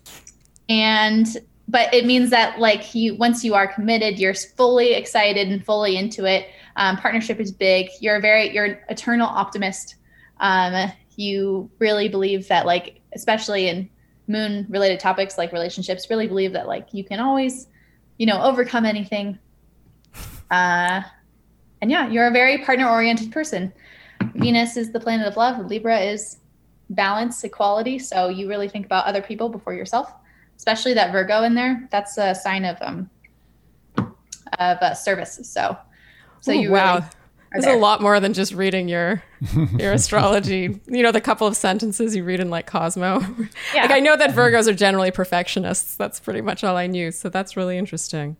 [0.68, 1.26] and
[1.68, 5.96] but it means that like you once you are committed, you're fully excited and fully
[5.96, 6.48] into it.
[6.76, 7.88] Um, partnership is big.
[8.00, 9.96] You're a very you're an eternal optimist.
[10.40, 13.88] Um, you really believe that like especially in
[14.28, 17.66] moon related topics like relationships really believe that like you can always
[18.18, 19.38] you know overcome anything
[20.50, 21.02] uh
[21.82, 23.72] and yeah, you're a very partner oriented person.
[24.36, 25.66] Venus is the planet of love.
[25.66, 26.38] Libra is
[26.94, 27.98] balance, equality.
[27.98, 30.12] So you really think about other people before yourself,
[30.56, 31.88] especially that Virgo in there.
[31.90, 33.10] That's a sign of um
[33.96, 35.40] of uh, service.
[35.42, 35.76] So
[36.40, 36.94] so Ooh, you wow.
[36.94, 37.06] really
[37.52, 37.76] There's there.
[37.76, 39.22] a lot more than just reading your
[39.78, 40.80] your astrology.
[40.86, 43.20] You know, the couple of sentences you read in like Cosmo.
[43.74, 43.82] Yeah.
[43.82, 45.96] Like I know that Virgos are generally perfectionists.
[45.96, 47.10] That's pretty much all I knew.
[47.10, 48.36] So that's really interesting.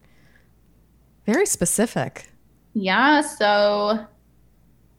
[1.25, 2.27] Very specific.
[2.75, 4.07] Yeah, so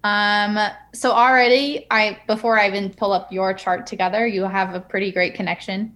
[0.03, 0.57] um
[0.93, 5.11] so already I before I even pull up your chart together, you have a pretty
[5.11, 5.95] great connection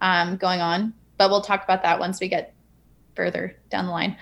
[0.00, 2.54] um going on, but we'll talk about that once we get
[3.14, 4.16] further down the line.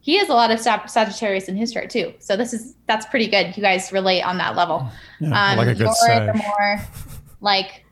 [0.00, 2.14] He has a lot of Sag- Sagittarius in his chart too.
[2.18, 3.56] So this is that's pretty good.
[3.56, 4.88] You guys relate on that level.
[5.20, 6.80] Yeah, Um like a good you're more
[7.40, 7.84] like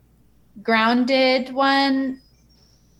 [0.62, 2.20] grounded one,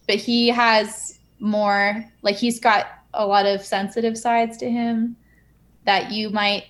[0.07, 5.16] but he has more like he's got a lot of sensitive sides to him
[5.85, 6.64] that you might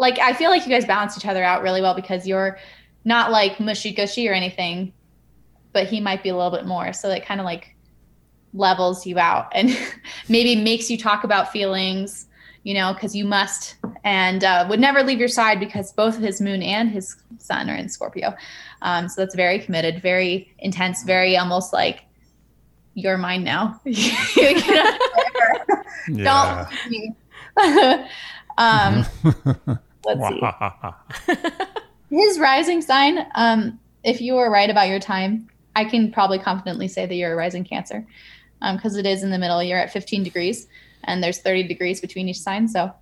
[0.00, 2.58] like I feel like you guys balance each other out really well because you're
[3.04, 4.92] not like mushy gushy or anything,
[5.72, 6.92] but he might be a little bit more.
[6.94, 7.76] So it kind of like
[8.54, 9.78] levels you out and
[10.28, 12.26] maybe makes you talk about feelings,
[12.62, 16.40] you know, because you must and uh, would never leave your side because both his
[16.40, 18.34] moon and his sun are in Scorpio.
[18.80, 22.04] Um, so that's very committed, very intense, very almost like
[22.94, 23.78] you're mine now.
[23.84, 24.96] You know,
[26.08, 26.66] Yeah.
[27.56, 28.06] Don't.
[28.58, 31.36] um, let's see.
[32.10, 36.88] His rising sign, um, if you were right about your time, I can probably confidently
[36.88, 38.06] say that you're a rising Cancer
[38.72, 39.62] because it is in the middle.
[39.62, 40.66] You're at 15 degrees
[41.04, 42.68] and there's 30 degrees between each sign.
[42.68, 42.92] So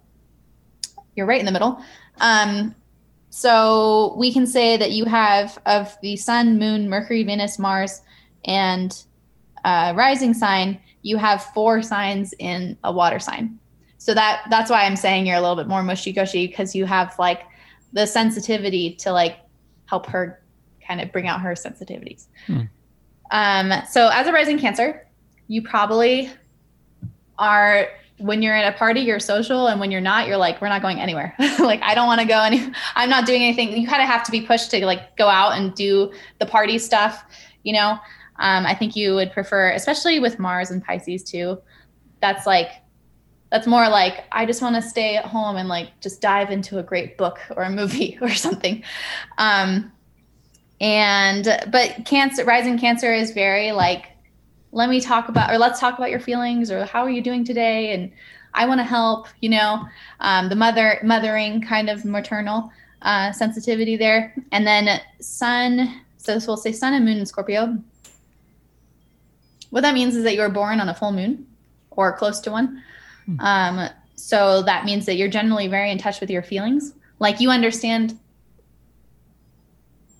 [1.14, 1.82] you're right in the middle.
[2.18, 2.74] Um,
[3.30, 8.02] so we can say that you have of the sun, moon, Mercury, Venus, Mars,
[8.44, 9.04] and
[9.64, 13.58] uh, rising sign, you have four signs in a water sign.
[14.08, 16.86] So that that's why I'm saying you're a little bit more mushy gushy because you
[16.86, 17.42] have like
[17.92, 19.36] the sensitivity to like
[19.84, 20.42] help her
[20.80, 22.24] kind of bring out her sensitivities.
[22.46, 22.60] Hmm.
[23.30, 25.06] Um, so as a rising Cancer,
[25.46, 26.30] you probably
[27.38, 30.70] are when you're at a party, you're social, and when you're not, you're like, we're
[30.70, 31.34] not going anywhere.
[31.58, 32.72] like I don't want to go any.
[32.94, 33.76] I'm not doing anything.
[33.76, 36.78] You kind of have to be pushed to like go out and do the party
[36.78, 37.22] stuff.
[37.62, 37.90] You know,
[38.38, 41.60] um, I think you would prefer, especially with Mars and Pisces too.
[42.22, 42.70] That's like
[43.50, 46.78] that's more like I just want to stay at home and like just dive into
[46.78, 48.82] a great book or a movie or something.
[49.38, 49.92] Um,
[50.80, 54.06] and but Cancer, rising Cancer is very like,
[54.70, 57.44] let me talk about or let's talk about your feelings or how are you doing
[57.44, 58.12] today and
[58.54, 59.28] I want to help.
[59.40, 59.84] You know,
[60.20, 62.70] um, the mother mothering kind of maternal
[63.02, 66.02] uh, sensitivity there, and then Sun.
[66.16, 67.78] So will say Sun and Moon in Scorpio.
[69.70, 71.46] What that means is that you were born on a full moon
[71.90, 72.82] or close to one.
[73.40, 76.94] Um, so that means that you're generally very in touch with your feelings.
[77.18, 78.18] Like you understand,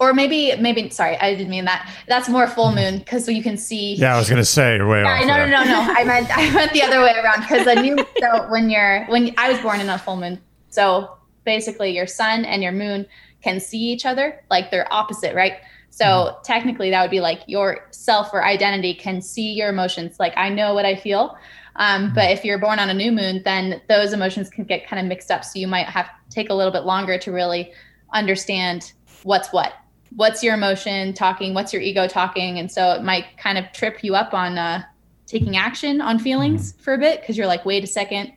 [0.00, 1.92] or maybe, maybe, sorry, I didn't mean that.
[2.06, 3.94] That's more full moon because you can see.
[3.96, 5.20] yeah, I was gonna say you're way Yeah, off.
[5.22, 5.48] no, no, there.
[5.48, 5.94] no, no.
[5.94, 9.34] I meant, I meant the other way around because the new, so when you're, when
[9.36, 10.40] I was born in a full moon.
[10.70, 13.06] So basically your sun and your moon
[13.42, 15.54] can see each other like they're opposite, right?
[15.90, 20.20] So technically that would be like your self or identity can see your emotions.
[20.20, 21.36] Like I know what I feel.
[21.78, 25.00] Um, but if you're born on a new moon, then those emotions can get kind
[25.00, 25.44] of mixed up.
[25.44, 27.72] So you might have to take a little bit longer to really
[28.12, 29.74] understand what's what.
[30.16, 31.54] What's your emotion talking?
[31.54, 32.58] What's your ego talking?
[32.58, 34.82] And so it might kind of trip you up on uh,
[35.26, 38.32] taking action on feelings for a bit because you're like, wait a second,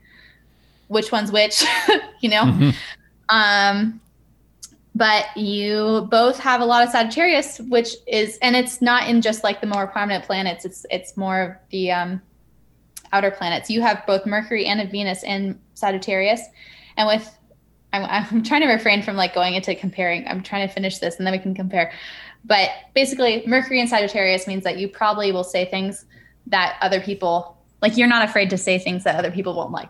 [0.88, 1.64] which one's which?
[2.22, 2.44] you know?
[2.44, 2.76] Mhm.
[3.30, 4.02] Um,
[4.94, 9.44] but you both have a lot of Sagittarius, which is, and it's not in just
[9.44, 10.66] like the more prominent planets.
[10.66, 12.22] It's it's more of the um,
[13.14, 13.70] outer planets.
[13.70, 16.42] You have both Mercury and a Venus in Sagittarius,
[16.98, 17.38] and with
[17.94, 20.28] I'm, I'm trying to refrain from like going into comparing.
[20.28, 21.92] I'm trying to finish this and then we can compare.
[22.44, 26.06] But basically, Mercury in Sagittarius means that you probably will say things
[26.48, 27.98] that other people like.
[27.98, 29.90] You're not afraid to say things that other people won't like,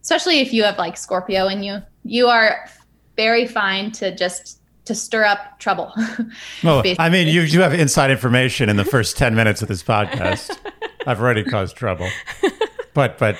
[0.00, 1.78] especially if you have like Scorpio in you.
[2.04, 2.68] You are
[3.16, 5.92] very fine to just to stir up trouble.
[6.64, 9.82] Well, I mean, you do have inside information in the first ten minutes of this
[9.82, 10.56] podcast.
[11.06, 12.08] I've already caused trouble,
[12.98, 13.36] but but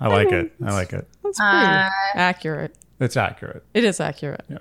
[0.00, 0.52] I like it.
[0.64, 1.06] I like it.
[1.24, 2.74] That's pretty Uh, accurate.
[3.00, 3.64] It's accurate.
[3.74, 4.44] It is accurate.
[4.48, 4.58] Yeah.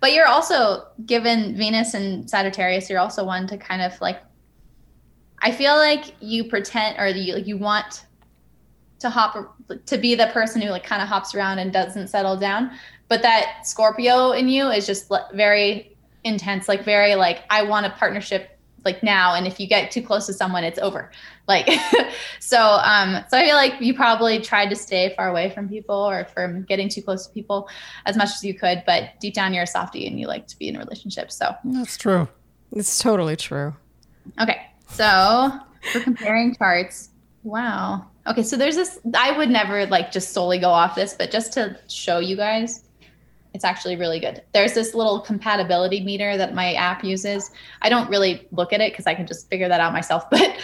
[0.00, 4.18] But you're also given Venus and Sagittarius, you're also one to kind of like
[5.42, 8.06] I feel like you pretend or you you want
[9.00, 12.36] to hop to be the person who like kind of hops around and doesn't settle
[12.36, 12.70] down.
[13.08, 17.90] But that Scorpio in you is just very intense, like very like I want a
[17.90, 21.10] partnership like now and if you get too close to someone it's over
[21.48, 21.68] like
[22.40, 25.94] so um so i feel like you probably tried to stay far away from people
[25.96, 27.68] or from getting too close to people
[28.06, 30.56] as much as you could but deep down you're a softie and you like to
[30.58, 32.28] be in relationships so That's true.
[32.70, 33.74] It's totally true.
[34.40, 35.52] okay so
[35.92, 37.10] for comparing charts
[37.42, 41.30] wow okay so there's this i would never like just solely go off this but
[41.30, 42.84] just to show you guys
[43.54, 44.42] it's actually really good.
[44.52, 47.50] There's this little compatibility meter that my app uses.
[47.82, 50.56] I don't really look at it because I can just figure that out myself, but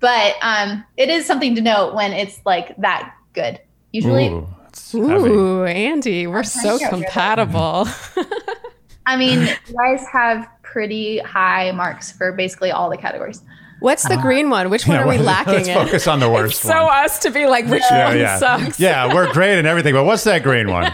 [0.00, 3.60] but um, it is something to note when it's like that good.
[3.92, 4.48] Usually, Ooh.
[4.94, 7.04] Ooh, Andy, we're so to get rid of it.
[7.06, 7.88] compatible.
[9.06, 13.42] I mean, you guys have pretty high marks for basically all the categories.
[13.80, 14.70] What's the green one?
[14.70, 15.74] Which one Yeah, are we well, lacking Let's in?
[15.74, 16.76] focus on the worst so one.
[16.76, 18.38] So us to be like, which yeah, one yeah.
[18.38, 18.80] sucks?
[18.80, 20.92] yeah, we're great and everything, but what's that green one?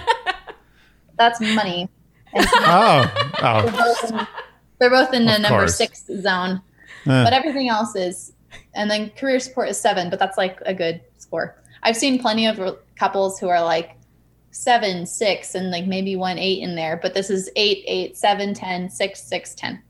[1.20, 1.88] That's money.
[2.32, 4.26] And Oh, oh, they're both in,
[4.78, 5.76] they're both in the Of number course.
[5.76, 6.62] six zone,
[7.06, 7.24] Eh.
[7.24, 8.32] but everything else is.
[8.74, 11.56] And then career support is seven, but that's like a good score.
[11.82, 13.96] I've seen plenty of re- couples who are like
[14.50, 18.54] seven, six, and like maybe one eight in there, but this is eight, eight, seven,
[18.54, 19.82] ten, six, six, ten.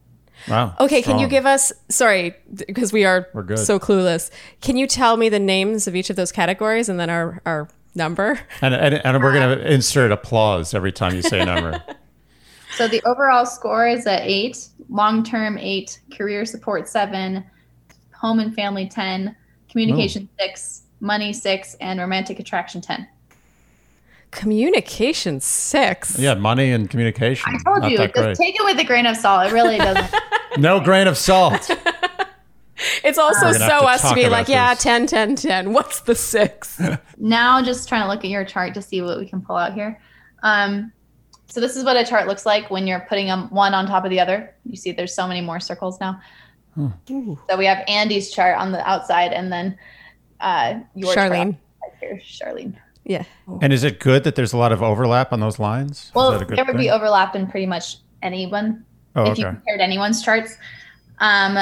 [0.48, 0.74] wow.
[0.80, 2.34] Okay, can you give us, sorry,
[2.66, 3.58] because we are We're good.
[3.58, 4.30] so clueless.
[4.60, 7.68] Can you tell me the names of each of those categories and then our, our
[7.94, 8.40] number?
[8.60, 11.82] And, and, and we're going to insert applause every time you say a number.
[12.76, 17.44] So the overall score is a eight, long term eight, career support seven,
[18.14, 19.34] home and family 10,
[19.68, 23.08] communication six, money six, and romantic attraction 10.
[24.30, 26.16] Communication six.
[26.16, 27.52] yeah, money and communication.
[27.52, 28.36] I told Not you, just great.
[28.36, 29.48] take it with a grain of salt.
[29.48, 30.14] It really doesn't.
[30.58, 31.68] no grain of salt.
[33.04, 34.82] It's also We're gonna have so to us to talk be about like, yeah, this.
[34.82, 35.72] 10, 10, 10.
[35.72, 36.80] What's the six?
[37.18, 39.74] now just trying to look at your chart to see what we can pull out
[39.74, 40.00] here.
[40.42, 40.92] Um,
[41.48, 44.04] so this is what a chart looks like when you're putting them one on top
[44.04, 44.54] of the other.
[44.64, 46.20] You see there's so many more circles now.
[47.10, 47.38] Ooh.
[47.50, 49.76] So we have Andy's chart on the outside and then
[50.40, 51.56] uh, your chart Sharleen.
[51.82, 52.76] right here, Sharleen.
[53.04, 53.24] Yeah.
[53.60, 56.04] And is it good that there's a lot of overlap on those lines?
[56.04, 56.90] Is Well, that a good there would be thing?
[56.92, 58.84] overlap in pretty much anyone
[59.16, 60.56] Oh, if you compared anyone's charts.
[61.18, 61.58] Um,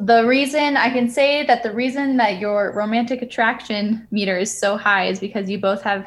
[0.00, 4.76] the reason I can say that the reason that your romantic attraction meter is so
[4.76, 6.06] high is because you both have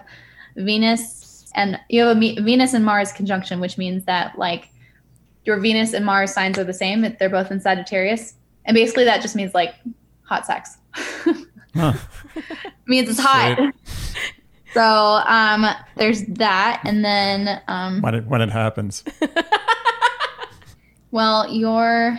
[0.56, 4.70] Venus and you have a Venus and Mars conjunction, which means that like
[5.46, 7.16] your Venus and Mars signs are the same.
[7.20, 8.36] They're both in Sagittarius,
[8.66, 9.76] and basically that just means like
[10.24, 10.78] hot sex.
[11.74, 11.94] Huh.
[12.86, 13.74] means it's hot.
[14.74, 15.66] So um,
[15.96, 19.04] there's that, and then um, When it, when it happens.
[21.12, 22.18] Well, your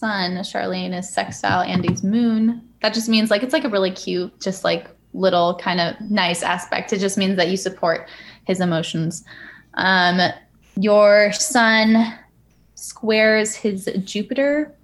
[0.00, 2.66] sun, Sharleen, is sextile Andy's moon.
[2.80, 6.42] That just means like it's like a really cute, just like little kind of nice
[6.42, 6.92] aspect.
[6.92, 8.08] It just means that you support
[8.46, 9.22] his emotions.
[9.74, 10.18] Um,
[10.76, 12.18] your sun
[12.74, 14.74] squares his Jupiter,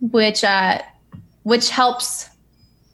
[0.00, 0.80] which uh,
[1.42, 2.30] which helps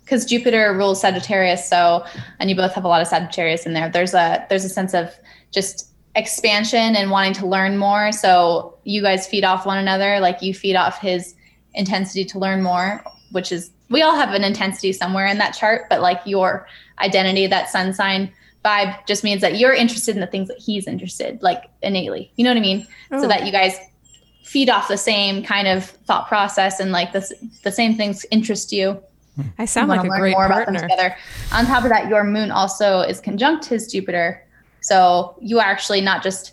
[0.04, 1.68] because Jupiter rules Sagittarius.
[1.68, 2.04] So,
[2.40, 3.88] and you both have a lot of Sagittarius in there.
[3.88, 5.14] There's a there's a sense of
[5.52, 8.10] just expansion and wanting to learn more.
[8.10, 10.18] So you guys feed off one another.
[10.18, 11.34] Like you feed off his
[11.74, 15.82] intensity to learn more, which is we all have an intensity somewhere in that chart,
[15.88, 16.66] but like your
[16.98, 18.32] identity, that sun sign
[18.64, 22.32] vibe just means that you're interested in the things that he's interested, like innately.
[22.36, 22.86] You know what I mean?
[23.12, 23.22] Oh.
[23.22, 23.76] So that you guys
[24.42, 27.30] feed off the same kind of thought process and like the,
[27.62, 29.00] the same things interest you
[29.58, 30.88] I sound like a great more about them partner.
[30.88, 31.16] together.
[31.52, 34.45] On top of that, your moon also is conjunct his Jupiter.
[34.86, 36.52] So you are actually not just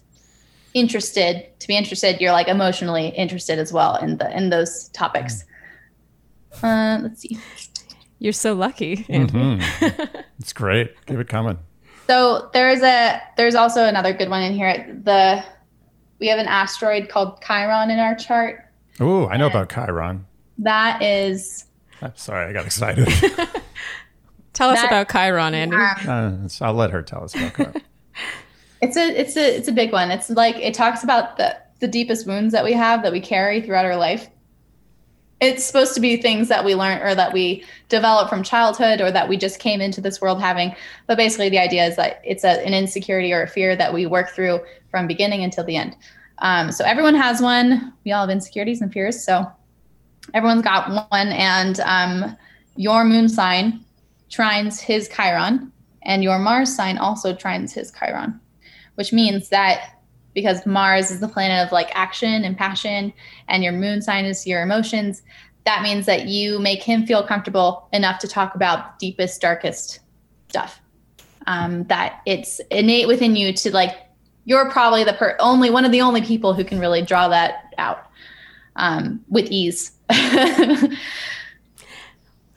[0.73, 5.45] interested to be interested, you're like emotionally interested as well in the in those topics.
[6.63, 7.37] Uh, let's see.
[8.17, 9.05] You're so lucky.
[9.07, 9.33] Andy.
[9.33, 10.23] Mhm.
[10.39, 10.95] it's great.
[11.05, 11.59] Keep it coming.
[12.07, 14.99] So there's a there's also another good one in here.
[15.03, 15.43] The
[16.19, 18.65] we have an asteroid called Chiron in our chart.
[18.99, 20.25] Ooh, I know about Chiron.
[20.57, 21.65] That is
[22.01, 23.07] I'm sorry, I got excited.
[24.53, 25.75] Tell us That- about Chiron, Andy.
[25.75, 27.81] um, uh, so I'll let her tell us about Chiron.
[28.83, 30.11] It's a it's a it's a big one.
[30.11, 33.61] It's like it talks about the the deepest wounds that we have that we carry
[33.61, 34.29] throughout our life.
[35.39, 39.09] It's supposed to be things that we learn or that we develop from childhood or
[39.09, 40.75] that we just came into this world having.
[41.07, 44.05] But basically, the idea is that it's a, an insecurity or a fear that we
[44.05, 44.59] work through
[44.91, 45.95] from beginning until the end.
[46.39, 47.93] Um, so everyone has one.
[48.03, 49.23] We all have insecurities and fears.
[49.23, 49.49] So
[50.33, 51.29] everyone's got one.
[51.29, 52.37] And um,
[52.75, 53.79] your moon sign
[54.29, 55.71] trines his Chiron,
[56.01, 58.41] and your Mars sign also trines his Chiron
[58.95, 59.99] which means that
[60.33, 63.13] because Mars is the planet of like action and passion,
[63.47, 65.21] and your moon sign is your emotions,
[65.65, 69.99] that means that you make him feel comfortable enough to talk about deepest, darkest
[70.49, 70.81] stuff.
[71.45, 73.97] Um, that it's innate within you to like
[74.45, 77.73] you're probably the per- only one of the only people who can really draw that
[77.77, 78.07] out
[78.75, 79.91] um, with ease.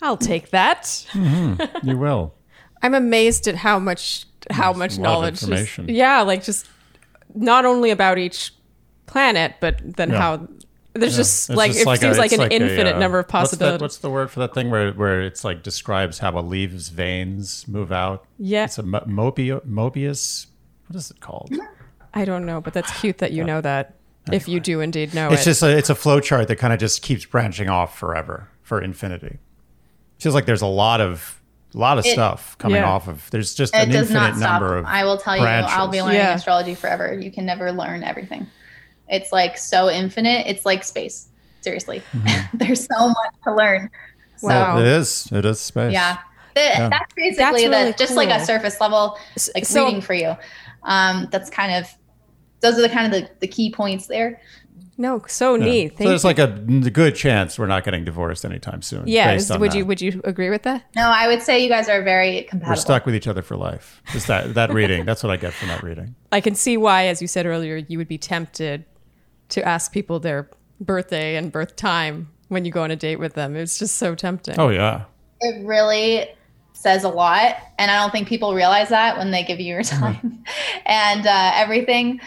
[0.03, 1.07] I'll take that.
[1.83, 2.35] You will.
[2.83, 5.43] I'm amazed at how much how There's much a knowledge.
[5.43, 6.67] is- yeah, like just
[7.35, 8.53] not only about each
[9.07, 10.19] planet, but then Yeah.
[10.21, 10.49] how
[10.95, 11.17] there's Yeah.
[11.19, 13.33] just It's like just it a- seems like an a, infinite uh, number of what's
[13.33, 13.81] possibilities.
[13.81, 17.67] What's the, word for that thing where where it's like describes how a leaf's veins
[17.69, 18.25] move out?
[18.39, 18.65] Yeah.
[18.65, 20.47] It's a mo- Mobi- Mobius.
[20.89, 21.53] What is it called?
[22.15, 23.95] I don't know, but that's cute that you know that.
[24.33, 26.73] If you do indeed know It's it, just a, it's a flow chart that kind
[26.73, 29.39] of just keeps branching off forever for infinity.
[30.19, 31.41] Feels like there's a lot of
[31.77, 32.89] a lot of It- stuff coming Yeah.
[32.89, 33.29] off of.
[33.31, 34.61] There's just it an does infinite not stop.
[34.63, 34.87] number of.
[34.87, 36.35] I will tell you, I'll be learning Yeah.
[36.35, 37.13] astrology forever.
[37.21, 38.47] You can never learn everything.
[39.09, 40.47] It's like so infinite.
[40.47, 41.29] It's like space.
[41.61, 42.57] Seriously, Mm-hmm.
[42.59, 43.91] there's so much to learn.
[44.37, 44.79] So, Wow.
[44.79, 45.29] It is.
[45.33, 45.93] It is space.
[45.93, 46.19] Yeah.
[46.55, 49.19] The- That's basically That's really the, just like a surface level
[49.55, 50.37] like so- reading for you.
[50.85, 51.91] Um, that's kind of
[52.61, 54.41] those are the kind of the, the key points there.
[54.99, 55.65] No, so Yeah.
[55.65, 55.89] neat.
[55.93, 56.29] So Thank there's you.
[56.29, 56.47] like a
[56.91, 59.05] good chance we're not getting divorced anytime soon.
[59.07, 59.79] yeah, based is- on would that.
[59.79, 60.85] you would you agree with that?
[60.97, 62.73] No, I would say you guys are very compatible.
[62.73, 64.01] We're stuck with each other for life.
[64.13, 65.05] Just that that reading.
[65.05, 66.15] That's what I get from that reading.
[66.33, 68.85] I can see why, as you said earlier, you would be tempted
[69.51, 70.49] to ask people their
[70.81, 73.55] birthday and birth time when you go on a date with them.
[73.57, 74.59] It's just so tempting.
[74.59, 75.05] Oh yeah.
[75.41, 76.29] It really
[76.73, 79.83] says a lot, and I don't think people realize that when they give you your
[79.83, 80.45] time
[80.87, 82.21] and uh, everything.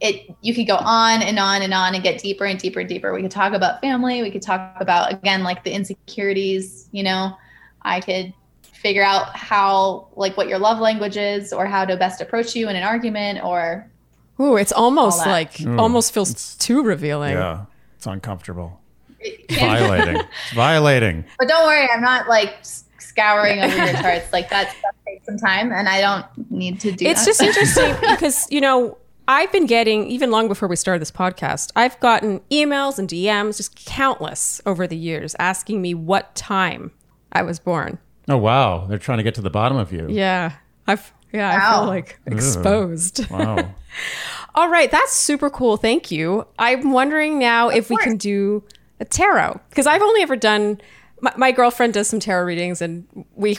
[0.00, 2.88] It you could go on and on and on and get deeper and deeper and
[2.88, 3.12] deeper.
[3.12, 4.22] We could talk about family.
[4.22, 6.88] We could talk about again like the insecurities.
[6.92, 7.36] You know,
[7.82, 8.32] I could
[8.62, 12.68] figure out how like what your love language is or how to best approach you
[12.68, 13.90] in an argument or
[14.40, 17.32] Ooh, it's almost like Ooh, almost feels too revealing.
[17.32, 17.64] Yeah.
[17.96, 18.80] It's uncomfortable.
[19.50, 20.16] Violating.
[20.44, 21.24] It's violating.
[21.38, 22.58] But don't worry, I'm not like
[22.98, 24.32] scouring over your charts.
[24.32, 27.06] Like that stuff takes some time, and I don't need to do.
[27.06, 27.26] It's that.
[27.26, 28.96] just interesting because, you know,
[29.28, 33.58] I've been getting, even long before we started this podcast, I've gotten emails and DMs,
[33.58, 36.92] just countless over the years, asking me what time
[37.30, 37.98] I was born.
[38.26, 38.86] Oh wow.
[38.86, 40.06] They're trying to get to the bottom of you.
[40.08, 40.52] Yeah.
[40.86, 43.30] I've, yeah, I feel like exposed.
[43.30, 43.74] Wow.
[44.54, 45.76] All right, that's super cool.
[45.76, 46.46] Thank you.
[46.58, 48.64] I'm wondering now if we can do
[48.98, 50.80] a tarot because I've only ever done.
[51.20, 53.58] My, my girlfriend does some tarot readings, and we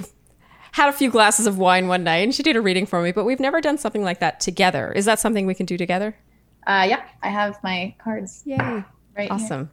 [0.73, 3.11] had a few glasses of wine one night, and she did a reading for me.
[3.11, 4.91] But we've never done something like that together.
[4.91, 6.15] Is that something we can do together?
[6.67, 8.57] uh, yeah, I have my cards Yay!
[8.57, 8.85] right
[9.17, 9.27] here.
[9.31, 9.71] Awesome.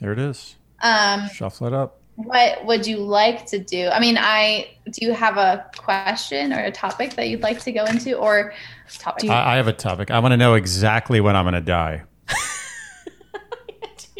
[0.00, 0.56] There it is.
[0.82, 2.00] Um, Shuffle it up.
[2.16, 3.88] what would you like to do?
[3.88, 7.72] I mean, I do you have a question or a topic that you'd like to
[7.72, 8.54] go into, or
[8.98, 9.28] topic?
[9.28, 10.10] I, I have a topic.
[10.10, 12.04] I want to know exactly when I'm going to die.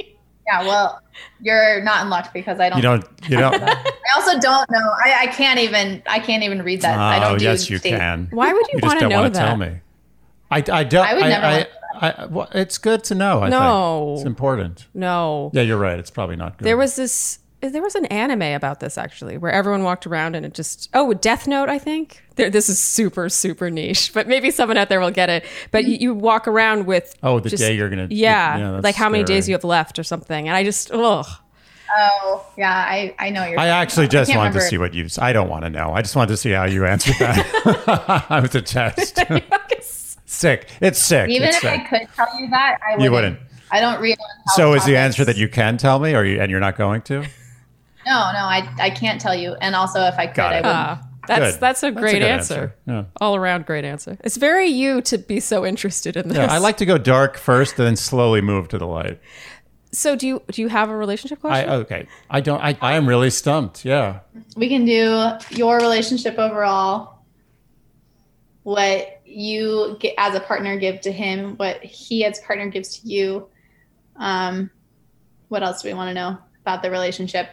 [0.47, 1.01] yeah, well,
[1.43, 2.79] you're not in luck because I don't.
[2.79, 3.05] You don't.
[3.29, 3.63] You don't.
[3.63, 3.85] I
[4.15, 4.95] also don't know.
[5.05, 6.03] I, I can't even.
[6.07, 6.99] I can't even read that.
[6.99, 7.97] I oh don't do yes, you dates.
[7.97, 8.29] can.
[8.31, 9.35] Why would you, You want to know that?
[9.35, 9.81] tell me.
[10.51, 11.07] I, I don't.
[11.07, 11.69] I would never I, want
[12.01, 13.43] I, I, well, it's good to know.
[13.43, 14.07] I No.
[14.09, 14.19] think.
[14.21, 14.87] it's important.
[14.95, 15.51] No.
[15.53, 15.99] Yeah, you're right.
[15.99, 16.67] It's probably not good.
[16.67, 17.39] There was this.
[17.61, 21.13] There was an anime about this actually, where everyone walked around and it just oh,
[21.13, 22.23] Death Note, I think.
[22.41, 25.45] There, this is super super niche, but maybe someone out there will get it.
[25.71, 28.09] But you, you walk around with Oh, the just- day you're gonna.
[28.11, 31.27] yeah, that's like how many days you have left or something, and I just ugh.
[31.93, 32.73] Oh, yeah.
[32.73, 33.59] I I know you're.
[33.59, 35.09] I actually just can't wanted to see what you.
[35.19, 35.93] I don't want to know.
[35.93, 38.25] I just wanted to see how you answered that.
[38.31, 39.19] I was a test.
[40.25, 40.69] sick.
[40.81, 41.29] It's sick.
[41.29, 43.03] Even it's if I could tell you that, I wouldn't.
[43.05, 43.39] You wouldn't.
[43.73, 44.19] I don't read.
[44.21, 46.77] on So is the answer that you can tell me, or you and you're not
[46.79, 47.21] going to?
[48.07, 49.55] No, no, I I can't tell you.
[49.61, 50.67] And also, if I could, I wouldn't.
[50.67, 51.03] Ah.
[51.31, 51.61] That's Good.
[51.61, 52.55] that's a That's a great good answer.
[52.55, 52.75] answer.
[52.87, 53.05] Yeah.
[53.21, 54.19] All around great answer.
[54.25, 56.37] It's very you to be so interested in this.
[56.37, 59.21] Yeah, I like to go dark first, and then slowly move to the light.
[59.93, 61.71] So do you do you have a relationship I question?
[61.71, 62.07] okay.
[62.29, 62.61] I don't.
[62.61, 63.85] I, I am really stumped.
[63.85, 64.21] Yeah.
[64.57, 67.23] we can do your relationship overall.
[68.65, 73.09] What you get as a partner give to him, what he as partner gives to
[73.09, 73.49] you.
[74.17, 74.71] Um,
[75.49, 77.49] what else do we want to know about the relationship?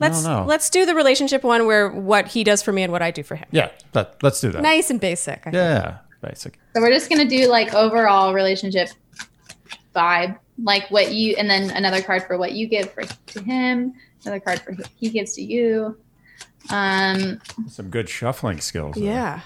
[0.00, 0.44] Let's know.
[0.46, 3.22] let's do the relationship one where what he does for me and what I do
[3.22, 3.46] for him.
[3.50, 3.70] Yeah.
[3.92, 4.62] That, let's do that.
[4.62, 5.38] Nice and basic.
[5.40, 5.54] I think.
[5.54, 5.98] Yeah.
[6.22, 6.58] Basic.
[6.74, 8.88] So we're just gonna do like overall relationship
[9.94, 13.94] vibe, like what you, and then another card for what you give for to him,
[14.24, 15.96] another card for he gives to you,
[16.70, 18.96] um, Some good shuffling skills.
[18.96, 19.04] there.
[19.04, 19.40] Yeah.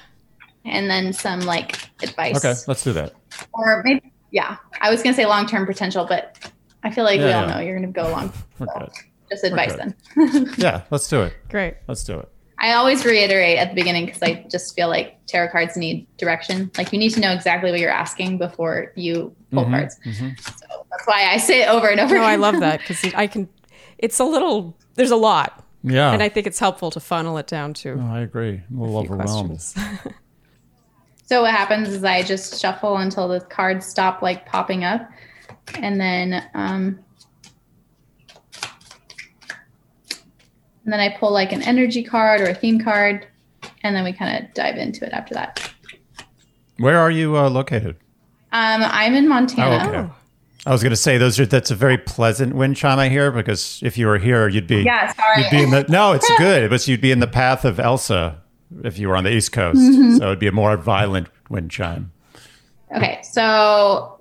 [0.65, 2.37] and then some like advice.
[2.45, 2.55] Okay.
[2.67, 3.13] Let's do that.
[3.53, 6.51] Or maybe, yeah, I was gonna say long term potential, but
[6.83, 7.55] I feel like we Yeah, all yeah.
[7.55, 8.33] know you're gonna go long.
[8.59, 8.91] We're So good.
[9.35, 9.95] Just advice then.
[10.59, 10.83] Yeah.
[10.91, 11.35] Let's do it.
[11.49, 11.75] Great.
[11.89, 12.29] Let's do it.
[12.59, 16.71] I always reiterate at the beginning because I just feel like tarot cards need direction.
[16.79, 19.99] Like you need to know exactly what you're asking before you pull Mhm, cards.
[20.07, 20.41] mhm.
[20.41, 22.15] So that's why I say it over and over.
[22.15, 22.23] Again.
[22.23, 23.49] No, I love that because I can.
[23.99, 24.77] It's a little.
[24.95, 26.13] There's a lot, Yeah.
[26.13, 28.63] and I think it's helpful to funnel it down to Oh, I agree.
[28.71, 29.61] I'm a a little few overwhelmed.
[31.27, 35.09] So what happens is I just shuffle until the cards stop like popping up,
[35.79, 36.99] and then um,
[40.85, 43.27] and then I pull like an energy card or a theme card,
[43.83, 45.71] and then we kind of dive into it after that.
[46.79, 47.97] Where are you uh, located?
[48.53, 49.85] Um, I'm in Montana.
[49.85, 50.11] Oh, okay.
[50.67, 53.31] I was going to say those are that's a very pleasant wind chime I hear
[53.31, 55.43] because if you were here, you'd be Yeah, sorry.
[55.43, 58.41] you'd be in the no, it's good, but you'd be in the path of Elsa
[58.83, 60.17] if you were on the East Coast, Mm-hmm.
[60.17, 62.13] so it'd be a more violent wind chime.
[62.97, 64.19] Okay, so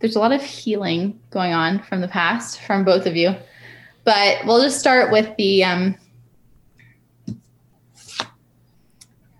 [0.00, 3.34] there's a lot of healing going on from the past from both of you,
[4.06, 5.62] but we'll just start with the.
[5.64, 5.96] Um,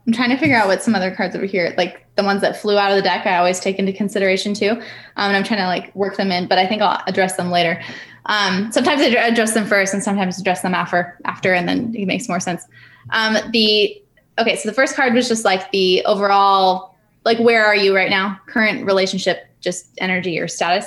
[0.06, 2.60] I'm trying to figure out what some other cards over here, like the ones that
[2.60, 4.82] flew out of the deck, I always take into consideration too, um,
[5.16, 7.82] and I'm trying to like work them in, but I think I'll address them later.
[8.26, 12.06] Um, sometimes I address them first, and sometimes address them after, after, and then it
[12.06, 12.64] makes more sense.
[13.10, 14.02] Um, the
[14.38, 18.10] okay, so the first card was just like the overall like where are you right
[18.10, 20.86] now current relationship just energy or status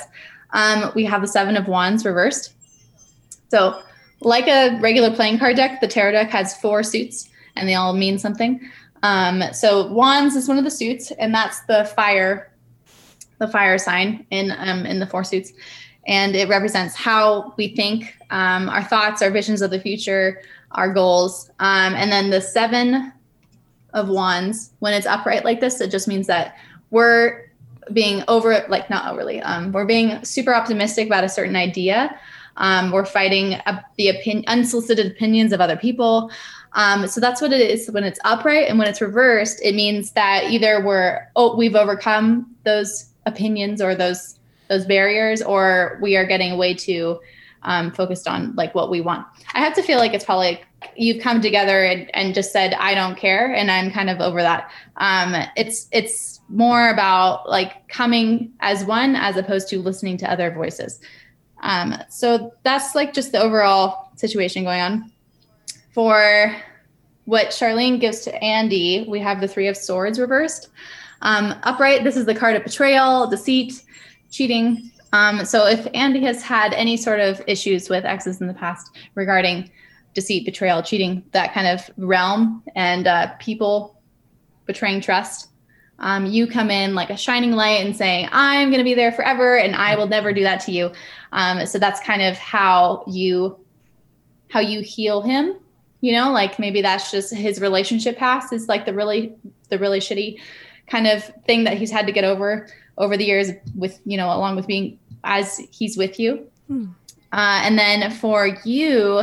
[0.52, 2.54] um, we have the seven of wands reversed
[3.50, 3.82] so
[4.20, 7.92] like a regular playing card deck the tarot deck has four suits and they all
[7.92, 8.60] mean something.
[9.02, 12.52] Um, so wands is one of the suits and that's the fire
[13.38, 15.52] the fire sign in um, in the four suits.
[16.06, 20.42] And it represents how we think um, our thoughts our visions of the future
[20.72, 21.50] our goals.
[21.58, 23.12] Um, and then the seven
[23.92, 26.56] of wands when it's upright like this it just means that
[26.90, 27.50] we're
[27.92, 32.16] being over like not overly um, we're being super optimistic about a certain idea
[32.56, 36.30] um, we're fighting uh, the opinion unsolicited opinions of other people.
[36.72, 37.90] Um, so that's what it is.
[37.90, 42.54] When it's upright and when it's reversed it means that either we're oh we've overcome
[42.64, 44.38] those opinions or those
[44.68, 47.18] those barriers or we are getting way too
[47.62, 49.26] um, focused on like what we want.
[49.54, 52.72] I have to feel like it's probably like you've come together and, and just said
[52.74, 54.70] i don't care and i'm kind of over that.
[54.96, 60.50] Um, it's it's more about like coming as one as opposed to listening to other
[60.50, 61.00] voices
[61.60, 65.12] um, so that's like just the overall situation going on
[65.92, 66.54] for
[67.24, 70.68] what Sharleen gives to andy we have the three of swords reversed
[71.22, 73.82] um, upright this is the card of betrayal deceit
[74.30, 78.54] cheating um, so if andy has had any sort of issues with exes in the
[78.54, 79.70] past regarding
[80.14, 84.00] deceit, betrayal, cheating, that kind of realm, and uh, people
[84.66, 85.48] betraying trust.
[86.00, 89.12] Um, you come in like a shining light and saying, I'm going to be there
[89.12, 90.92] forever and I will never do that to you.
[91.32, 93.58] Um, so that's kind of how you
[94.48, 95.56] how you heal him
[96.00, 96.32] you know?
[96.32, 99.34] Like maybe that's just his relationship past is like the really
[99.68, 100.40] the really shitty
[100.86, 102.66] kind of thing that he's had to get over
[102.98, 106.46] over the years with you know along with being as he's with you.
[107.32, 109.22] Uh, and then for you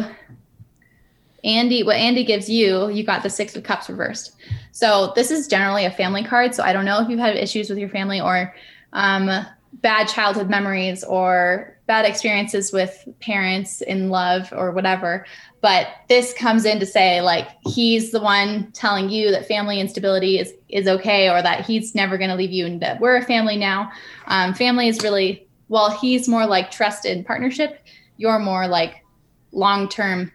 [1.47, 4.35] Andy, what Andy gives you, you got the Six of Cups reversed.
[4.73, 6.53] So this is generally a family card.
[6.53, 8.53] So I don't know if you've had issues with your family or
[8.91, 9.29] um,
[9.73, 15.25] bad childhood memories or bad experiences with parents in love or whatever.
[15.61, 20.39] But this comes in to say like he's the one telling you that family instability
[20.39, 23.23] is is okay or that he's never going to leave you and that we're a
[23.23, 23.89] family now.
[24.25, 27.85] Um, family is really well, he's more like trusted partnership.
[28.17, 29.05] You're more like
[29.51, 30.31] long term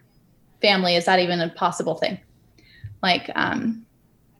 [0.63, 2.17] family is that even a possible thing?
[3.03, 3.85] Like um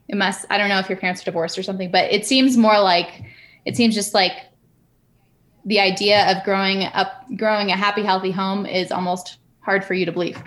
[0.09, 2.57] it must i don't know if your parents are divorced or something but it seems
[2.57, 3.23] more like
[3.65, 4.33] it seems just like
[5.65, 10.05] the idea of growing up growing a happy healthy home is almost hard for you
[10.05, 10.41] to believe.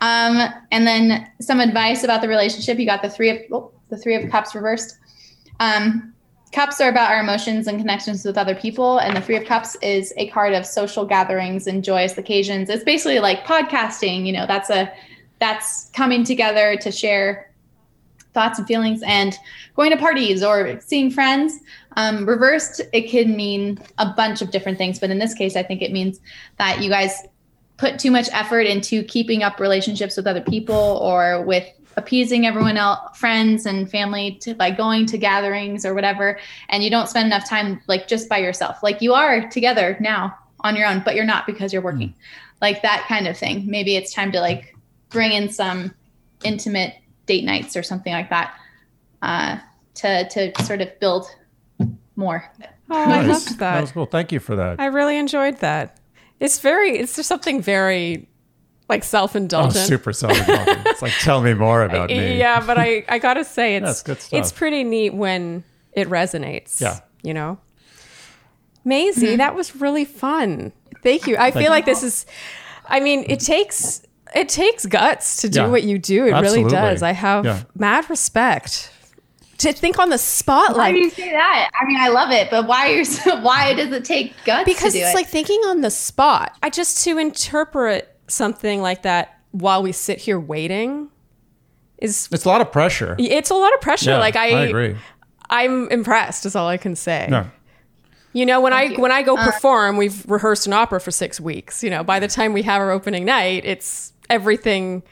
[0.00, 2.78] Um and then some advice about the relationship.
[2.78, 4.98] You got the three of oh, the three of cups reversed.
[5.60, 6.12] Um
[6.52, 9.76] cups are about our emotions and connections with other people and the three of cups
[9.82, 12.70] is a card of social gatherings and joyous occasions.
[12.70, 14.92] It's basically like podcasting you know that's a
[15.38, 17.52] that's coming together to share
[18.32, 19.36] thoughts and feelings and
[19.74, 21.60] going to parties or seeing friends.
[21.98, 25.62] Um, reversed it can mean a bunch of different things but in this case i
[25.62, 26.20] think it means
[26.58, 27.22] that you guys
[27.76, 31.66] put too much effort into keeping up relationships with other people or with
[31.96, 36.38] appeasing everyone else friends and family to by going to gatherings or whatever
[36.68, 40.36] and you don't spend enough time like just by yourself like you are together now
[40.60, 42.14] on your own but you're not because you're working
[42.60, 44.74] like that kind of thing maybe it's time to like
[45.10, 45.94] bring in some
[46.44, 46.94] intimate
[47.26, 48.54] date nights or something like that
[49.22, 49.58] uh,
[49.94, 51.26] to to sort of build
[52.16, 52.50] more
[52.88, 53.80] Oh, I loved That that.
[53.80, 54.06] was cool.
[54.06, 54.78] Thank you for that.
[54.78, 55.98] I really enjoyed that.
[56.38, 58.28] It's very, it's just something very
[58.88, 59.76] like self-indulgent.
[59.76, 60.86] Oh, super self-indulgent.
[60.86, 62.38] it's like tell me more about me.
[62.38, 64.38] Yeah, but I, I gotta say it's That's good stuff.
[64.38, 66.80] it's pretty neat when it resonates.
[66.80, 67.00] Yeah.
[67.22, 67.58] You know?
[68.86, 69.36] Maisy, mm-hmm.
[69.38, 70.72] that was really fun.
[71.02, 71.36] Thank you.
[71.36, 71.68] I feel you.
[71.70, 72.26] like this is
[72.88, 74.02] I mean, it takes
[74.34, 75.66] it takes guts to do Yeah.
[75.68, 76.26] what you do.
[76.26, 76.64] It Absolutely.
[76.64, 77.02] really does.
[77.02, 77.62] I have Yeah.
[77.74, 78.92] mad respect.
[79.58, 81.70] to think on the spot Why like do you say that?
[81.80, 84.64] I mean, I love it, but why are you so, why does it take guts
[84.66, 85.16] because to do it's it?
[85.16, 86.56] like thinking on the spot.
[86.62, 91.08] I just to interpret something like that while we sit here waiting
[91.98, 93.16] is It's a lot of pressure.
[93.18, 94.10] it's a lot of pressure.
[94.10, 94.96] Yeah, like I, I agree.
[95.48, 96.44] I'm impressed.
[96.46, 97.26] Is all I can say.
[97.30, 97.46] No.
[98.32, 99.00] You know, when I you.
[99.00, 101.82] when I go Uh, perform, we've rehearsed an opera for six weeks.
[101.82, 105.02] You know, by the time we have our opening night, it's everything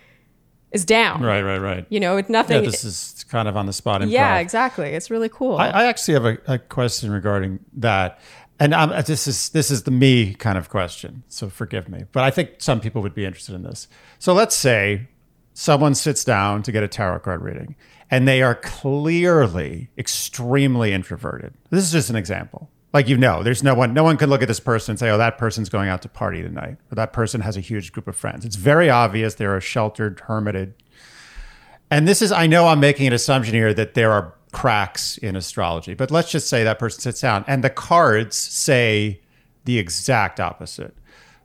[0.73, 1.23] is down.
[1.23, 1.87] Right, right, right.
[1.89, 2.65] You know, it's Yeah, nothing.
[2.65, 4.11] this is kind of on the spot improv.
[4.11, 4.89] yeah, exactly.
[4.91, 5.57] It's really cool.
[5.57, 8.19] I, I actually have a, a question regarding that,
[8.65, 11.23] and um, this is this is the me kind of question.
[11.29, 13.89] So forgive me, but I think some people would be interested in this.
[14.19, 15.09] So let's say
[15.53, 17.77] someone sits down to get a tarot card reading,
[18.11, 21.53] and they are clearly extremely introverted.
[21.69, 22.71] This is just an example.
[22.95, 23.93] Like you know, there's no one.
[23.93, 26.09] No one can look at this person and say, "Oh, that person's going out to
[26.09, 29.59] party tonight," or "That person has a huge group of friends." It's very obvious they're
[29.59, 30.73] a sheltered, hermited
[31.91, 35.37] and this is, I know I'm making an assumption here that there are cracks in
[35.37, 39.21] astrology, but let's just say that person sits down and the cards say
[39.65, 40.97] the exact opposite.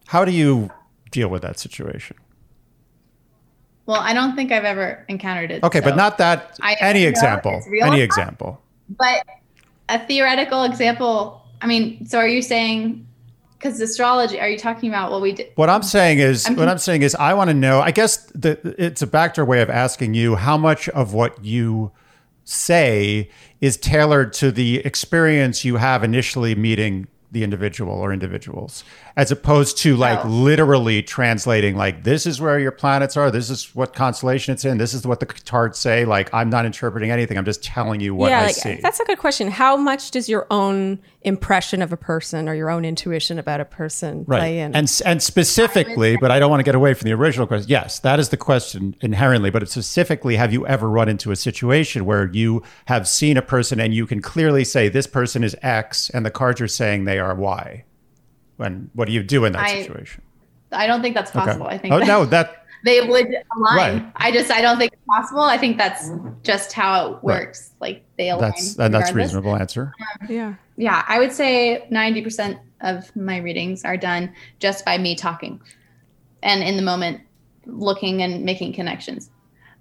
[0.07, 0.70] How do you
[1.12, 2.16] deal with that situation?
[3.86, 5.64] well, I don't think I've ever encountered it.
[5.64, 7.60] Okay, so- but not that, I any example.
[7.82, 8.62] Any example.
[8.88, 9.24] But
[9.89, 11.41] a theoretical example.
[11.60, 13.07] I mean, so are you saying?
[13.57, 15.47] Because astrology, are you talking about what we did?
[15.55, 17.82] What I'm saying is, I'm- what I'm saying is, I want to know.
[17.82, 21.91] I guess the, it's a backdoor way of asking you how much of what you
[22.50, 23.30] say
[23.62, 28.84] is tailored to the experience you have initially meeting the individual or individuals,
[29.20, 30.30] as opposed to like Oh.
[30.30, 34.78] literally translating, like this is where your planets are, this is what constellation it's in,
[34.78, 36.05] this is what the cards say.
[36.05, 37.38] Like I'm not interpreting anything.
[37.38, 38.76] I'm just telling you what yeah, I like, see.
[38.76, 39.51] that's a good question.
[39.51, 43.65] How much does your own impression of a person or your own intuition about a
[43.65, 44.39] person Right.
[44.39, 44.74] play in?
[44.74, 47.70] And and specifically, but I don't want to get away from the original question.
[47.70, 52.05] Yes, that is the question inherently, but specifically, have you ever run into a situation
[52.05, 56.09] where you have seen a person and you can clearly say this person is X
[56.09, 57.84] and the cards are saying they are Y?
[58.60, 60.22] And what do you do in that I- situation?
[60.72, 61.66] I don't think that's possible.
[61.66, 63.76] I think Oh that no, that they would align.
[63.76, 64.12] Right.
[64.18, 65.41] I just I don't think it's possible.
[65.41, 66.12] I think that's
[66.43, 67.72] just how it works.
[67.80, 68.51] Like they align.
[68.51, 69.16] that's and that's regardless.
[69.16, 69.93] reasonable answer.
[70.30, 70.53] yeah.
[70.78, 75.60] Yeah, I would say 90% of my readings are done just by me talking
[76.41, 77.20] and in the moment
[77.66, 79.30] looking and making connections.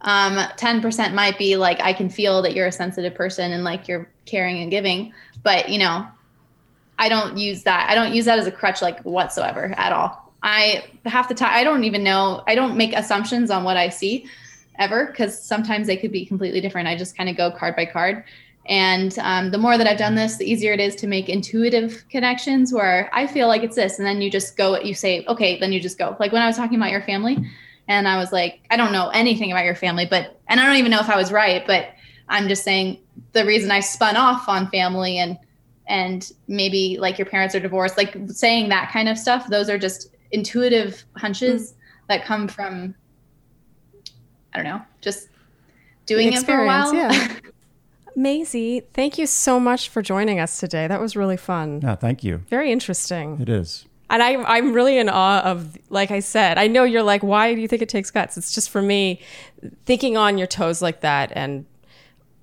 [0.01, 3.87] Um, 10% might be like I can feel that you're a sensitive person and like
[3.89, 5.13] you're caring and giving,
[5.45, 6.07] but you know,
[6.99, 7.89] I don't use that.
[7.89, 10.33] I don't use that as a crutch like whatsoever at all.
[10.43, 12.43] I half the time I don't even know.
[12.47, 14.27] I don't make assumptions on what I see
[14.79, 16.89] ever because sometimes they could be completely different.
[16.89, 18.25] I just kind of go card by card.
[18.67, 22.05] And um, the more that I've done this, the easier it is to make intuitive
[22.11, 23.99] connections where I feel like it's this.
[23.99, 26.17] And then you just go, you say, okay, then you just go.
[26.21, 27.39] Like when I was talking about your family,
[27.89, 30.77] and I was like, I don't know anything about your family, but, and I don't
[30.77, 31.89] even know if I was right, but
[32.29, 32.99] I'm just saying
[33.33, 35.39] the reason I spun off on family and,
[35.89, 39.79] and maybe like your parents are divorced, like saying that kind of stuff, those are
[39.79, 41.75] just intuitive hunches
[42.09, 42.95] that come from,
[44.53, 45.29] I don't know, just
[46.07, 46.95] doing it for a while.
[46.95, 47.37] yeah.
[48.17, 50.89] Maisy, thank you so much for joining us today.
[50.89, 51.79] That was really fun.
[51.79, 52.39] No, thank you.
[52.49, 53.41] Very interesting.
[53.41, 53.87] It is.
[54.11, 57.55] And I, I'm really in awe of, like I said, I know you're like, why
[57.55, 58.37] do you think it takes guts?
[58.37, 59.21] It's just for me,
[59.85, 61.65] thinking on your toes like that and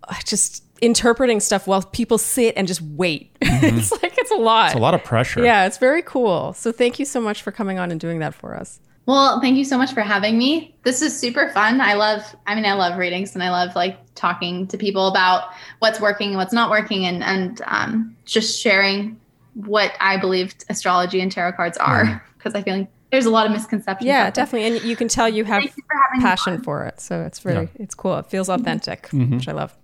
[0.08, 3.36] uh, just interpreting stuff while people sit and just wait.
[3.42, 4.68] it's like, it's a lot.
[4.68, 5.44] It's a lot of pressure.
[5.44, 6.54] Yeah, it's very cool.
[6.54, 8.80] So thank you so much for coming on and doing that for us.
[9.08, 10.76] Well, thank you so much for having me.
[10.84, 11.82] This is super fun.
[11.82, 15.50] I love, I mean, I love readings and I love like talking to people about
[15.80, 19.20] what's working and what's not working and, and um, just sharing
[19.54, 23.46] what I believed astrology and tarot cards are because I feel like there's a lot
[23.46, 24.08] of misconceptions.
[24.08, 24.46] Yeah, out there.
[24.46, 24.78] definitely.
[24.78, 27.00] And you can tell you have Thank you for passion for it.
[27.00, 27.84] So it's really, Yeah.
[27.84, 28.18] it's cool.
[28.18, 28.62] It feels mm-hmm.
[28.62, 29.36] authentic, mm-hmm.
[29.36, 29.76] which I love.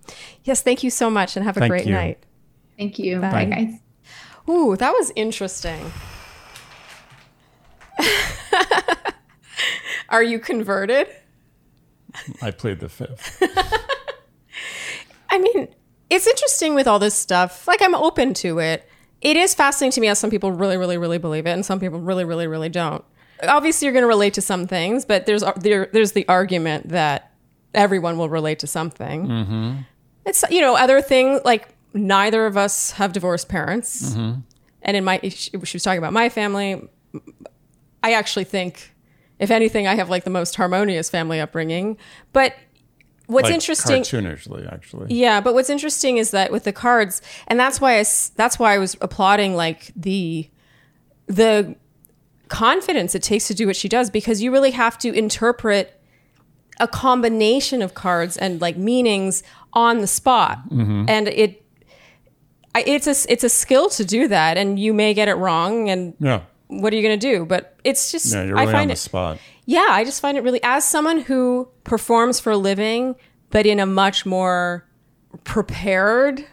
[0.44, 1.92] Yes, thank you so much and have a Thank great you.
[1.92, 2.18] night.
[2.78, 3.20] Thank you.
[3.20, 3.30] Bye.
[3.30, 3.74] Bye, guys.
[4.48, 5.92] Ooh, that was interesting.
[10.08, 11.08] Are you converted?
[12.42, 13.42] I played the fifth.
[15.30, 15.68] I mean,
[16.10, 17.66] it's interesting with all this stuff.
[17.66, 18.86] Like, I'm open to it.
[19.22, 21.80] It is fascinating to me how some people really, really, really believe it, and some
[21.80, 23.04] people really, really, really don't.
[23.42, 27.32] Obviously, you're going to relate to some things, but there's there, there's the argument that
[27.74, 29.26] everyone will relate to something.
[29.26, 29.72] Mm-hmm.
[30.26, 34.40] It's you know other thing like neither of us have divorced parents, mm-hmm.
[34.82, 36.88] and in my she she was talking about my family.
[38.04, 38.94] I actually think,
[39.38, 41.96] if anything, I have like the most harmonious family upbringing.
[42.32, 42.54] But
[43.26, 45.14] what's Like, interesting, cartoonishly, actually.
[45.14, 48.04] yeah, but what's interesting is that with the cards, and that's why I
[48.36, 50.48] that's why I was applauding like the
[51.26, 51.76] the
[52.52, 55.84] confidence it takes to do what she does because you really have to interpret
[56.78, 59.42] a combination of cards and like meanings
[59.72, 61.04] on the spot, Mm-hmm.
[61.08, 61.58] and it
[62.74, 65.90] I, it's a it's a skill to do that, and you may get it wrong,
[65.90, 66.40] and Yeah.
[66.68, 67.44] what are you going to do?
[67.44, 69.38] But it's just Yeah, you're I really on the it spot.
[69.66, 73.14] yeah, I just find it really, as someone who performs for a living,
[73.50, 74.86] but in a much more
[75.44, 76.44] prepared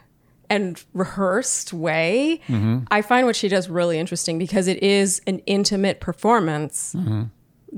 [0.49, 2.79] and rehearsed way, Mm-hmm.
[2.91, 7.23] I find what she does really interesting because it is an intimate performance Mm-hmm.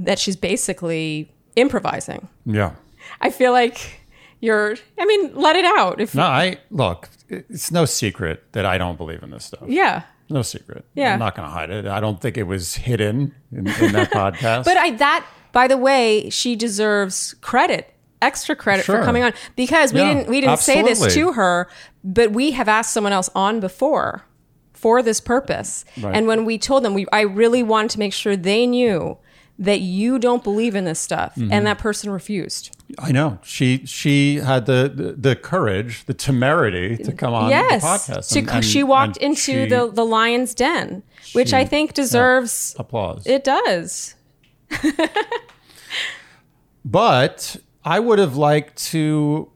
[0.05, 2.28] that she's basically improvising.
[2.45, 2.74] Yeah.
[3.19, 3.99] I feel like
[4.39, 5.99] you're, I mean, let it out.
[6.01, 7.09] If No, I look.
[7.30, 9.63] It's no secret that I don't believe in this stuff.
[9.67, 10.03] yeah.
[10.30, 10.86] No secret.
[10.95, 11.11] Yeah.
[11.13, 11.86] I'm not going to hide it.
[11.88, 14.63] I don't think it was hidden in, in that podcast.
[14.63, 17.90] But I that by the way, she deserves credit,
[18.22, 18.99] extra credit Sure.
[18.99, 21.67] for coming on because we Yeah, didn't we didn't say this to her,
[22.03, 24.24] but we have asked someone else on before
[24.74, 25.86] for this purpose.
[25.99, 26.15] Right.
[26.15, 29.17] And when we told them we I really wanted to make sure they knew
[29.59, 31.51] that you don't believe in this stuff Mm-hmm.
[31.53, 32.76] and that person refused.
[32.99, 37.82] I know she she had the, the the courage, the temerity to come on yes.
[37.82, 38.36] the podcast.
[38.38, 41.03] And- and- she walked into she- the the lion's den,
[41.34, 43.26] which I think deserves applause.
[43.26, 44.15] it does.
[46.84, 49.51] But I would have liked to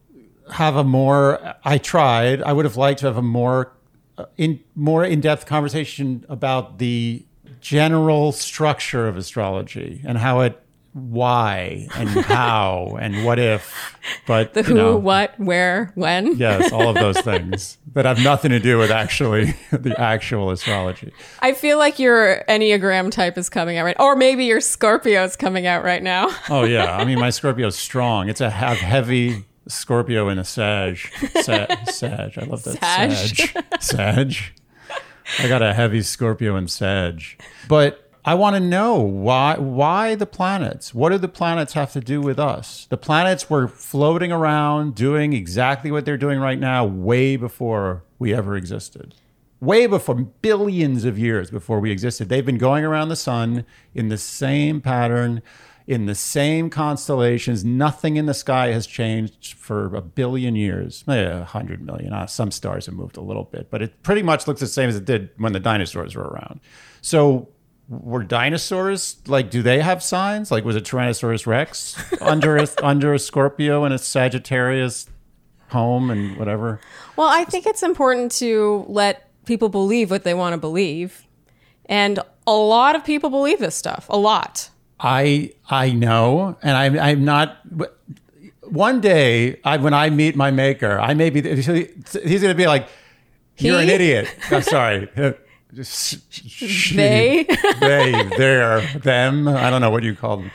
[0.51, 1.55] have a more.
[1.63, 2.41] I tried.
[2.41, 3.73] I would have liked to have a more
[4.17, 7.25] uh, in more in depth conversation about the
[7.61, 10.61] general structure of astrology and how it,
[10.95, 13.99] why and how and what if.
[14.25, 16.37] But The you who, know, what, where, when.
[16.37, 21.11] Yes, all of those things that have nothing to do with actually the actual astrology.
[21.41, 25.35] I feel like your Enneagram type is coming out right, or maybe your Scorpio is
[25.35, 26.33] coming out right now.
[26.49, 28.29] Oh yeah, I mean my Scorpio is strong.
[28.29, 30.97] It's a have heavy Scorpio in a Sag.
[31.41, 31.89] Sag.
[31.89, 32.37] Sag.
[32.37, 32.79] I love that.
[32.79, 33.51] Sag.
[33.81, 33.81] Sag.
[33.81, 34.35] Sag.
[35.39, 37.23] I got a heavy Scorpio in Sag.
[37.67, 40.95] But I want to know why why the planets?
[40.95, 42.87] What do the planets have to do with us?
[42.89, 48.33] The planets were floating around doing exactly what they're doing right now way before we
[48.33, 49.13] ever existed.
[49.59, 52.29] Way before billions of years before we existed.
[52.29, 53.63] They've been going around the sun
[53.93, 55.43] in the same pattern,
[55.85, 57.63] in the same constellations.
[57.63, 61.03] Nothing in the sky has changed for a billion years.
[61.05, 62.11] Maybe a hundred million.
[62.11, 64.89] Uh, some stars have moved a little bit, but it pretty much looks the same
[64.89, 66.59] as it did when the dinosaurs were around.
[67.01, 67.49] So
[67.87, 73.13] were dinosaurs like do they have signs like was a tyrannosaurus rex under a, under
[73.13, 75.07] a scorpio and a sagittarius
[75.69, 76.79] home and whatever
[77.15, 81.25] Well, I think it's important to let people believe what they want to believe.
[81.85, 84.07] And a lot of people believe this stuff.
[84.09, 84.69] A lot.
[84.99, 87.57] i i know and i'm i'm not
[88.61, 92.87] one day I, when i meet my maker i may be he's gonna be like
[93.57, 95.09] you're an idiot i'm sorry
[95.83, 97.43] She, They?
[97.79, 99.47] they there them.
[99.47, 100.51] I don't know what you call them.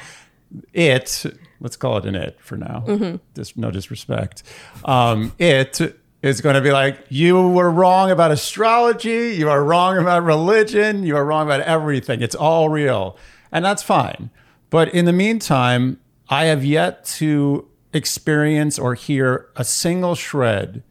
[0.72, 1.24] It
[1.60, 3.18] let's call it an it for now.
[3.34, 4.42] Dis- no disrespect.
[4.84, 5.80] Um, it
[6.22, 11.02] is going to be like you were wrong about astrology you are wrong about religion
[11.02, 12.20] you are wrong about everything.
[12.22, 13.16] It's all real.
[13.52, 14.30] And that's fine.
[14.70, 15.98] But in the meantime
[16.28, 20.82] i have yet to experience or hear a single shred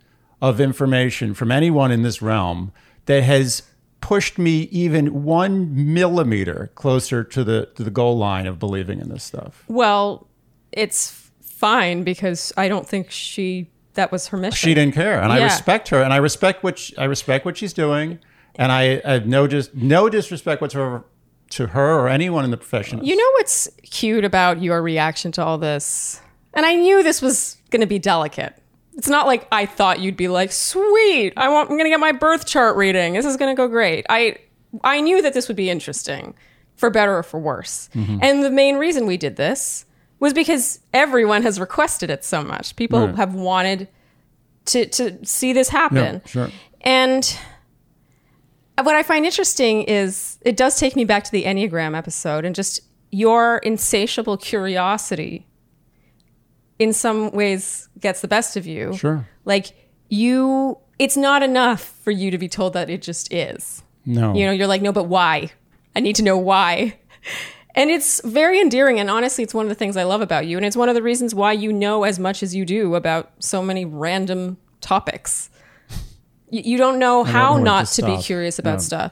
[0.42, 2.72] of information from anyone in this realm
[3.06, 3.64] that has
[4.02, 9.10] pushed me even one millimeter closer to the to the goal line of believing in
[9.10, 9.64] this stuff.
[9.68, 10.28] Well,
[10.72, 14.56] it's fine because I don't think she that was her mission.
[14.56, 17.58] She didn't care, and I respect her, and I respect what she, I respect what
[17.58, 18.20] she's doing,
[18.56, 21.04] and I, I have no just no disrespect whatsoever
[21.52, 23.04] to her or anyone in the profession.
[23.04, 26.22] You know what's cute about your reaction to all this?
[26.54, 28.59] And I knew this was going to be delicate.
[29.00, 32.02] It's not like I thought you'd be like, "Sweet, I want I'm going to get
[32.02, 33.14] my birth chart reading.
[33.14, 34.36] This is going to go great." I
[34.84, 36.34] I knew that this would be interesting,
[36.76, 37.90] for better or for worse.
[37.96, 38.18] Mm-hmm.
[38.22, 39.86] And the main reason we did this
[40.20, 42.76] was because everyone has requested it so much.
[42.76, 43.16] People Right.
[43.16, 43.88] have wanted
[44.66, 46.16] to to see this happen.
[46.26, 46.50] Yeah, sure.
[46.82, 47.38] And
[48.82, 52.54] what I find interesting is it does take me back to the Enneagram episode and
[52.54, 52.82] just
[53.12, 55.46] your insatiable curiosity
[56.80, 58.96] in some ways gets the best of you.
[58.96, 59.28] Sure.
[59.46, 59.68] Like
[60.10, 63.84] you it's not enough for you to be told that it just is.
[64.06, 65.52] No, You know, you're like, no, but why?
[65.96, 66.98] I need to know why.
[67.76, 69.00] And it's very endearing.
[69.00, 70.58] And honestly, it's one of the things I love about you.
[70.58, 73.32] And it's one of the reasons why you know as much as you do about
[73.40, 75.50] so many random topics.
[76.50, 78.78] You, you don't know how know not to to be curious about Yeah.
[78.80, 79.12] stuff.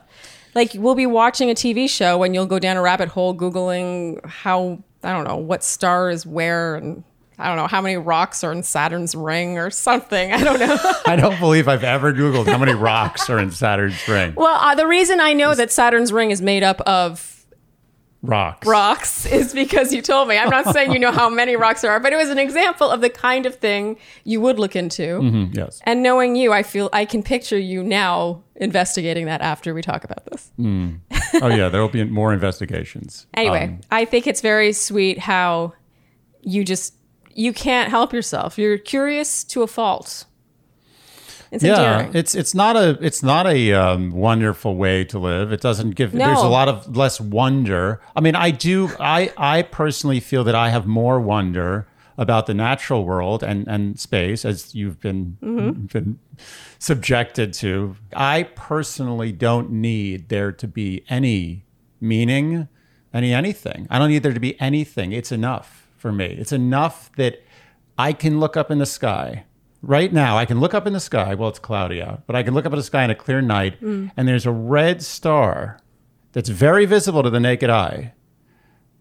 [0.56, 4.26] Like, we'll be watching a TV show and you'll go down a rabbit hole Googling
[4.26, 7.04] how, I don't know, what star is where and
[7.40, 10.32] I don't know how many rocks are in Saturn's ring or something.
[10.34, 10.76] I don't know.
[11.06, 14.34] I don't believe I've ever Googled how many rocks are in Saturn's ring.
[14.36, 17.46] well, uh, the reason I know that Saturn's ring is made up of
[18.24, 18.68] rocks.
[18.68, 20.38] rocks is because you told me.
[20.38, 22.90] I'm not saying you know how many rocks there are, but it was an example
[22.90, 25.20] of the kind of thing you would look into.
[25.20, 25.80] Mm, yes.
[25.84, 30.04] And knowing you, I feel I can picture you now investigating that after we talk
[30.04, 30.52] about this.
[30.60, 33.28] oh yeah, there will be more investigations.
[33.36, 35.74] Anyway, Um, I think it's very sweet how
[36.42, 36.96] you just
[37.38, 38.58] you can't help yourself.
[38.58, 40.26] You're curious to a fault.
[41.52, 42.16] It's yeah, endearing.
[42.16, 45.54] it's it's not a it's not a um, wonderful way to live.
[45.54, 46.12] It doesn't give.
[46.12, 48.02] There's a lot of less wonder.
[48.16, 48.90] I mean, I do.
[49.00, 53.98] I I personally feel that I have more wonder about the natural world and and
[53.98, 55.38] space as you've been
[55.94, 56.20] been
[56.80, 57.96] subjected to.
[58.14, 61.64] I personally don't need there to be any
[62.02, 62.68] meaning,
[63.14, 63.88] any anything.
[63.90, 65.14] I don't need there to be anything.
[65.14, 66.26] It's enough for me.
[66.26, 67.44] It's enough that
[67.98, 69.46] I can look up in the sky.
[69.82, 71.36] Right now, I can look up in the sky.
[71.36, 73.42] Well, it's cloudy out, but I can look up in the sky on a clear
[73.42, 73.80] night,
[74.18, 75.80] and there's a red star
[76.32, 78.14] that's very visible to the naked eye.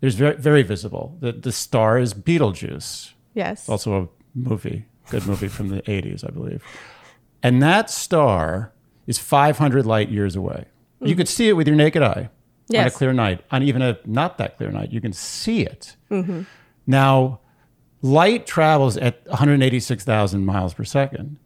[0.00, 1.16] There's very, very visible.
[1.20, 3.68] The, the star is Betelgeuse yes.
[3.68, 6.64] also a movie, good movie from the 80s, I believe.
[7.42, 8.72] And that star
[9.06, 10.64] is 500 light years away.
[11.00, 11.18] You mm.
[11.18, 12.30] could see it with your naked eye
[12.74, 13.42] on a clear night.
[13.50, 15.96] On even a not that clear night, you can see it.
[16.10, 16.42] Mm-hmm.
[16.86, 17.40] Now,
[18.02, 21.38] light travels at 186,000 miles per second,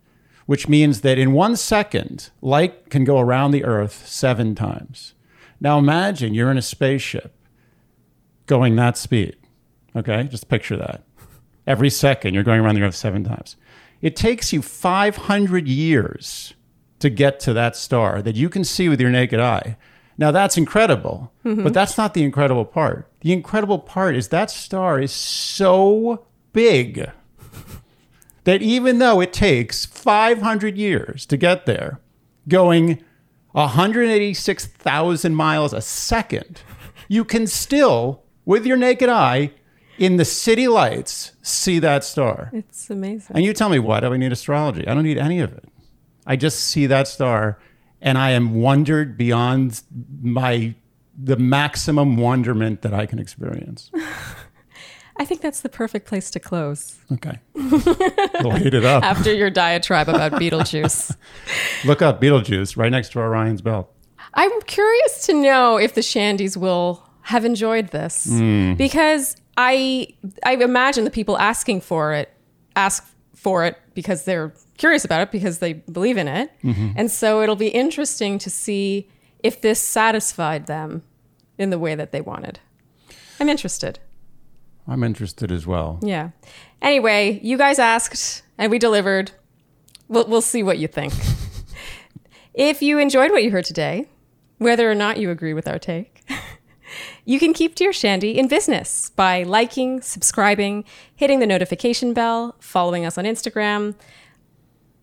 [0.46, 5.14] which means that in one second, light can go around the Earth seven times.
[5.60, 7.34] Now, imagine you're in a spaceship
[8.46, 9.36] going that speed.
[9.94, 11.02] Okay, just picture that.
[11.66, 13.56] Every second, you're going around the Earth seven times.
[14.02, 16.54] It takes you 500 years
[17.00, 19.76] to get to that star that you can see with your naked eye.
[20.20, 21.68] Now, that's incredible, but mm-hmm.
[21.68, 23.10] that's not the incredible part.
[23.22, 27.10] The incredible part is that star is so big
[28.44, 32.00] that even though it takes 500 years to get there,
[32.48, 33.02] going
[33.52, 36.60] 186,000 miles a second,
[37.08, 39.52] you can still, with your naked eye,
[39.98, 42.50] in the city lights, see that star.
[42.52, 43.36] It's amazing.
[43.36, 44.86] And you tell me, why do I need astrology?
[44.86, 45.64] I don't need any of it.
[46.26, 47.58] I just see that star
[48.02, 49.82] and I am wondered beyond
[50.22, 50.74] my
[51.22, 53.90] the maximum wonderment that I can experience.
[55.16, 57.38] I think that's the perfect place to close Okay.
[57.54, 59.04] we'll heat it up.
[59.04, 61.14] after your diatribe about Betelgeuse.
[61.84, 63.94] Look up Betelgeuse right next to Orion's belt.
[64.32, 68.74] I'm curious to know if the Shandies will have enjoyed this hmm.
[68.74, 70.08] because I
[70.44, 72.32] I imagine the people asking for it
[72.76, 76.92] ask for it because they're curious about it because they believe in it, mm-hmm.
[76.96, 79.08] and so it'll be interesting to see
[79.42, 81.02] if this satisfied them
[81.58, 82.58] in the way that they wanted.
[83.38, 83.98] I'm interested.
[84.88, 86.00] I'm interested as well.
[86.02, 86.30] Yeah.
[86.82, 89.32] Anyway, you guys asked and we delivered.
[90.08, 91.12] We'll, we'll see what you think.
[92.54, 94.08] if you enjoyed what you heard today,
[94.58, 96.22] whether or not you agree with our take,
[97.24, 103.06] you can keep Dear Shandy in business by liking, subscribing, hitting the notification bell, following
[103.06, 103.94] us on Instagram,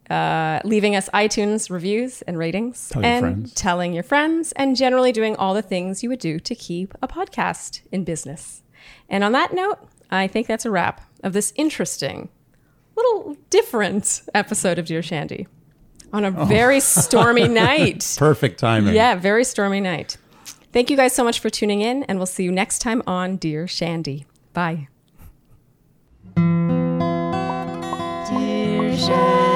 [0.09, 3.53] uh, leaving us iTunes reviews and ratings, Tell your and friends.
[3.53, 7.07] telling your friends, and generally doing all the things you would do to keep a
[7.07, 8.61] podcast in business.
[9.09, 9.79] And on that note,
[10.09, 12.29] I think that's a wrap of this interesting,
[12.95, 15.47] little different episode of Dear Shandy
[16.13, 18.15] on a very stormy night.
[18.17, 18.95] Perfect timing.
[18.95, 20.17] Yeah, very stormy night.
[20.71, 23.35] Thank you guys so much for tuning in, and we'll see you next time on
[23.37, 24.25] Dear Shandy.
[24.53, 24.87] Bye.
[28.29, 29.46] Dear Shandy.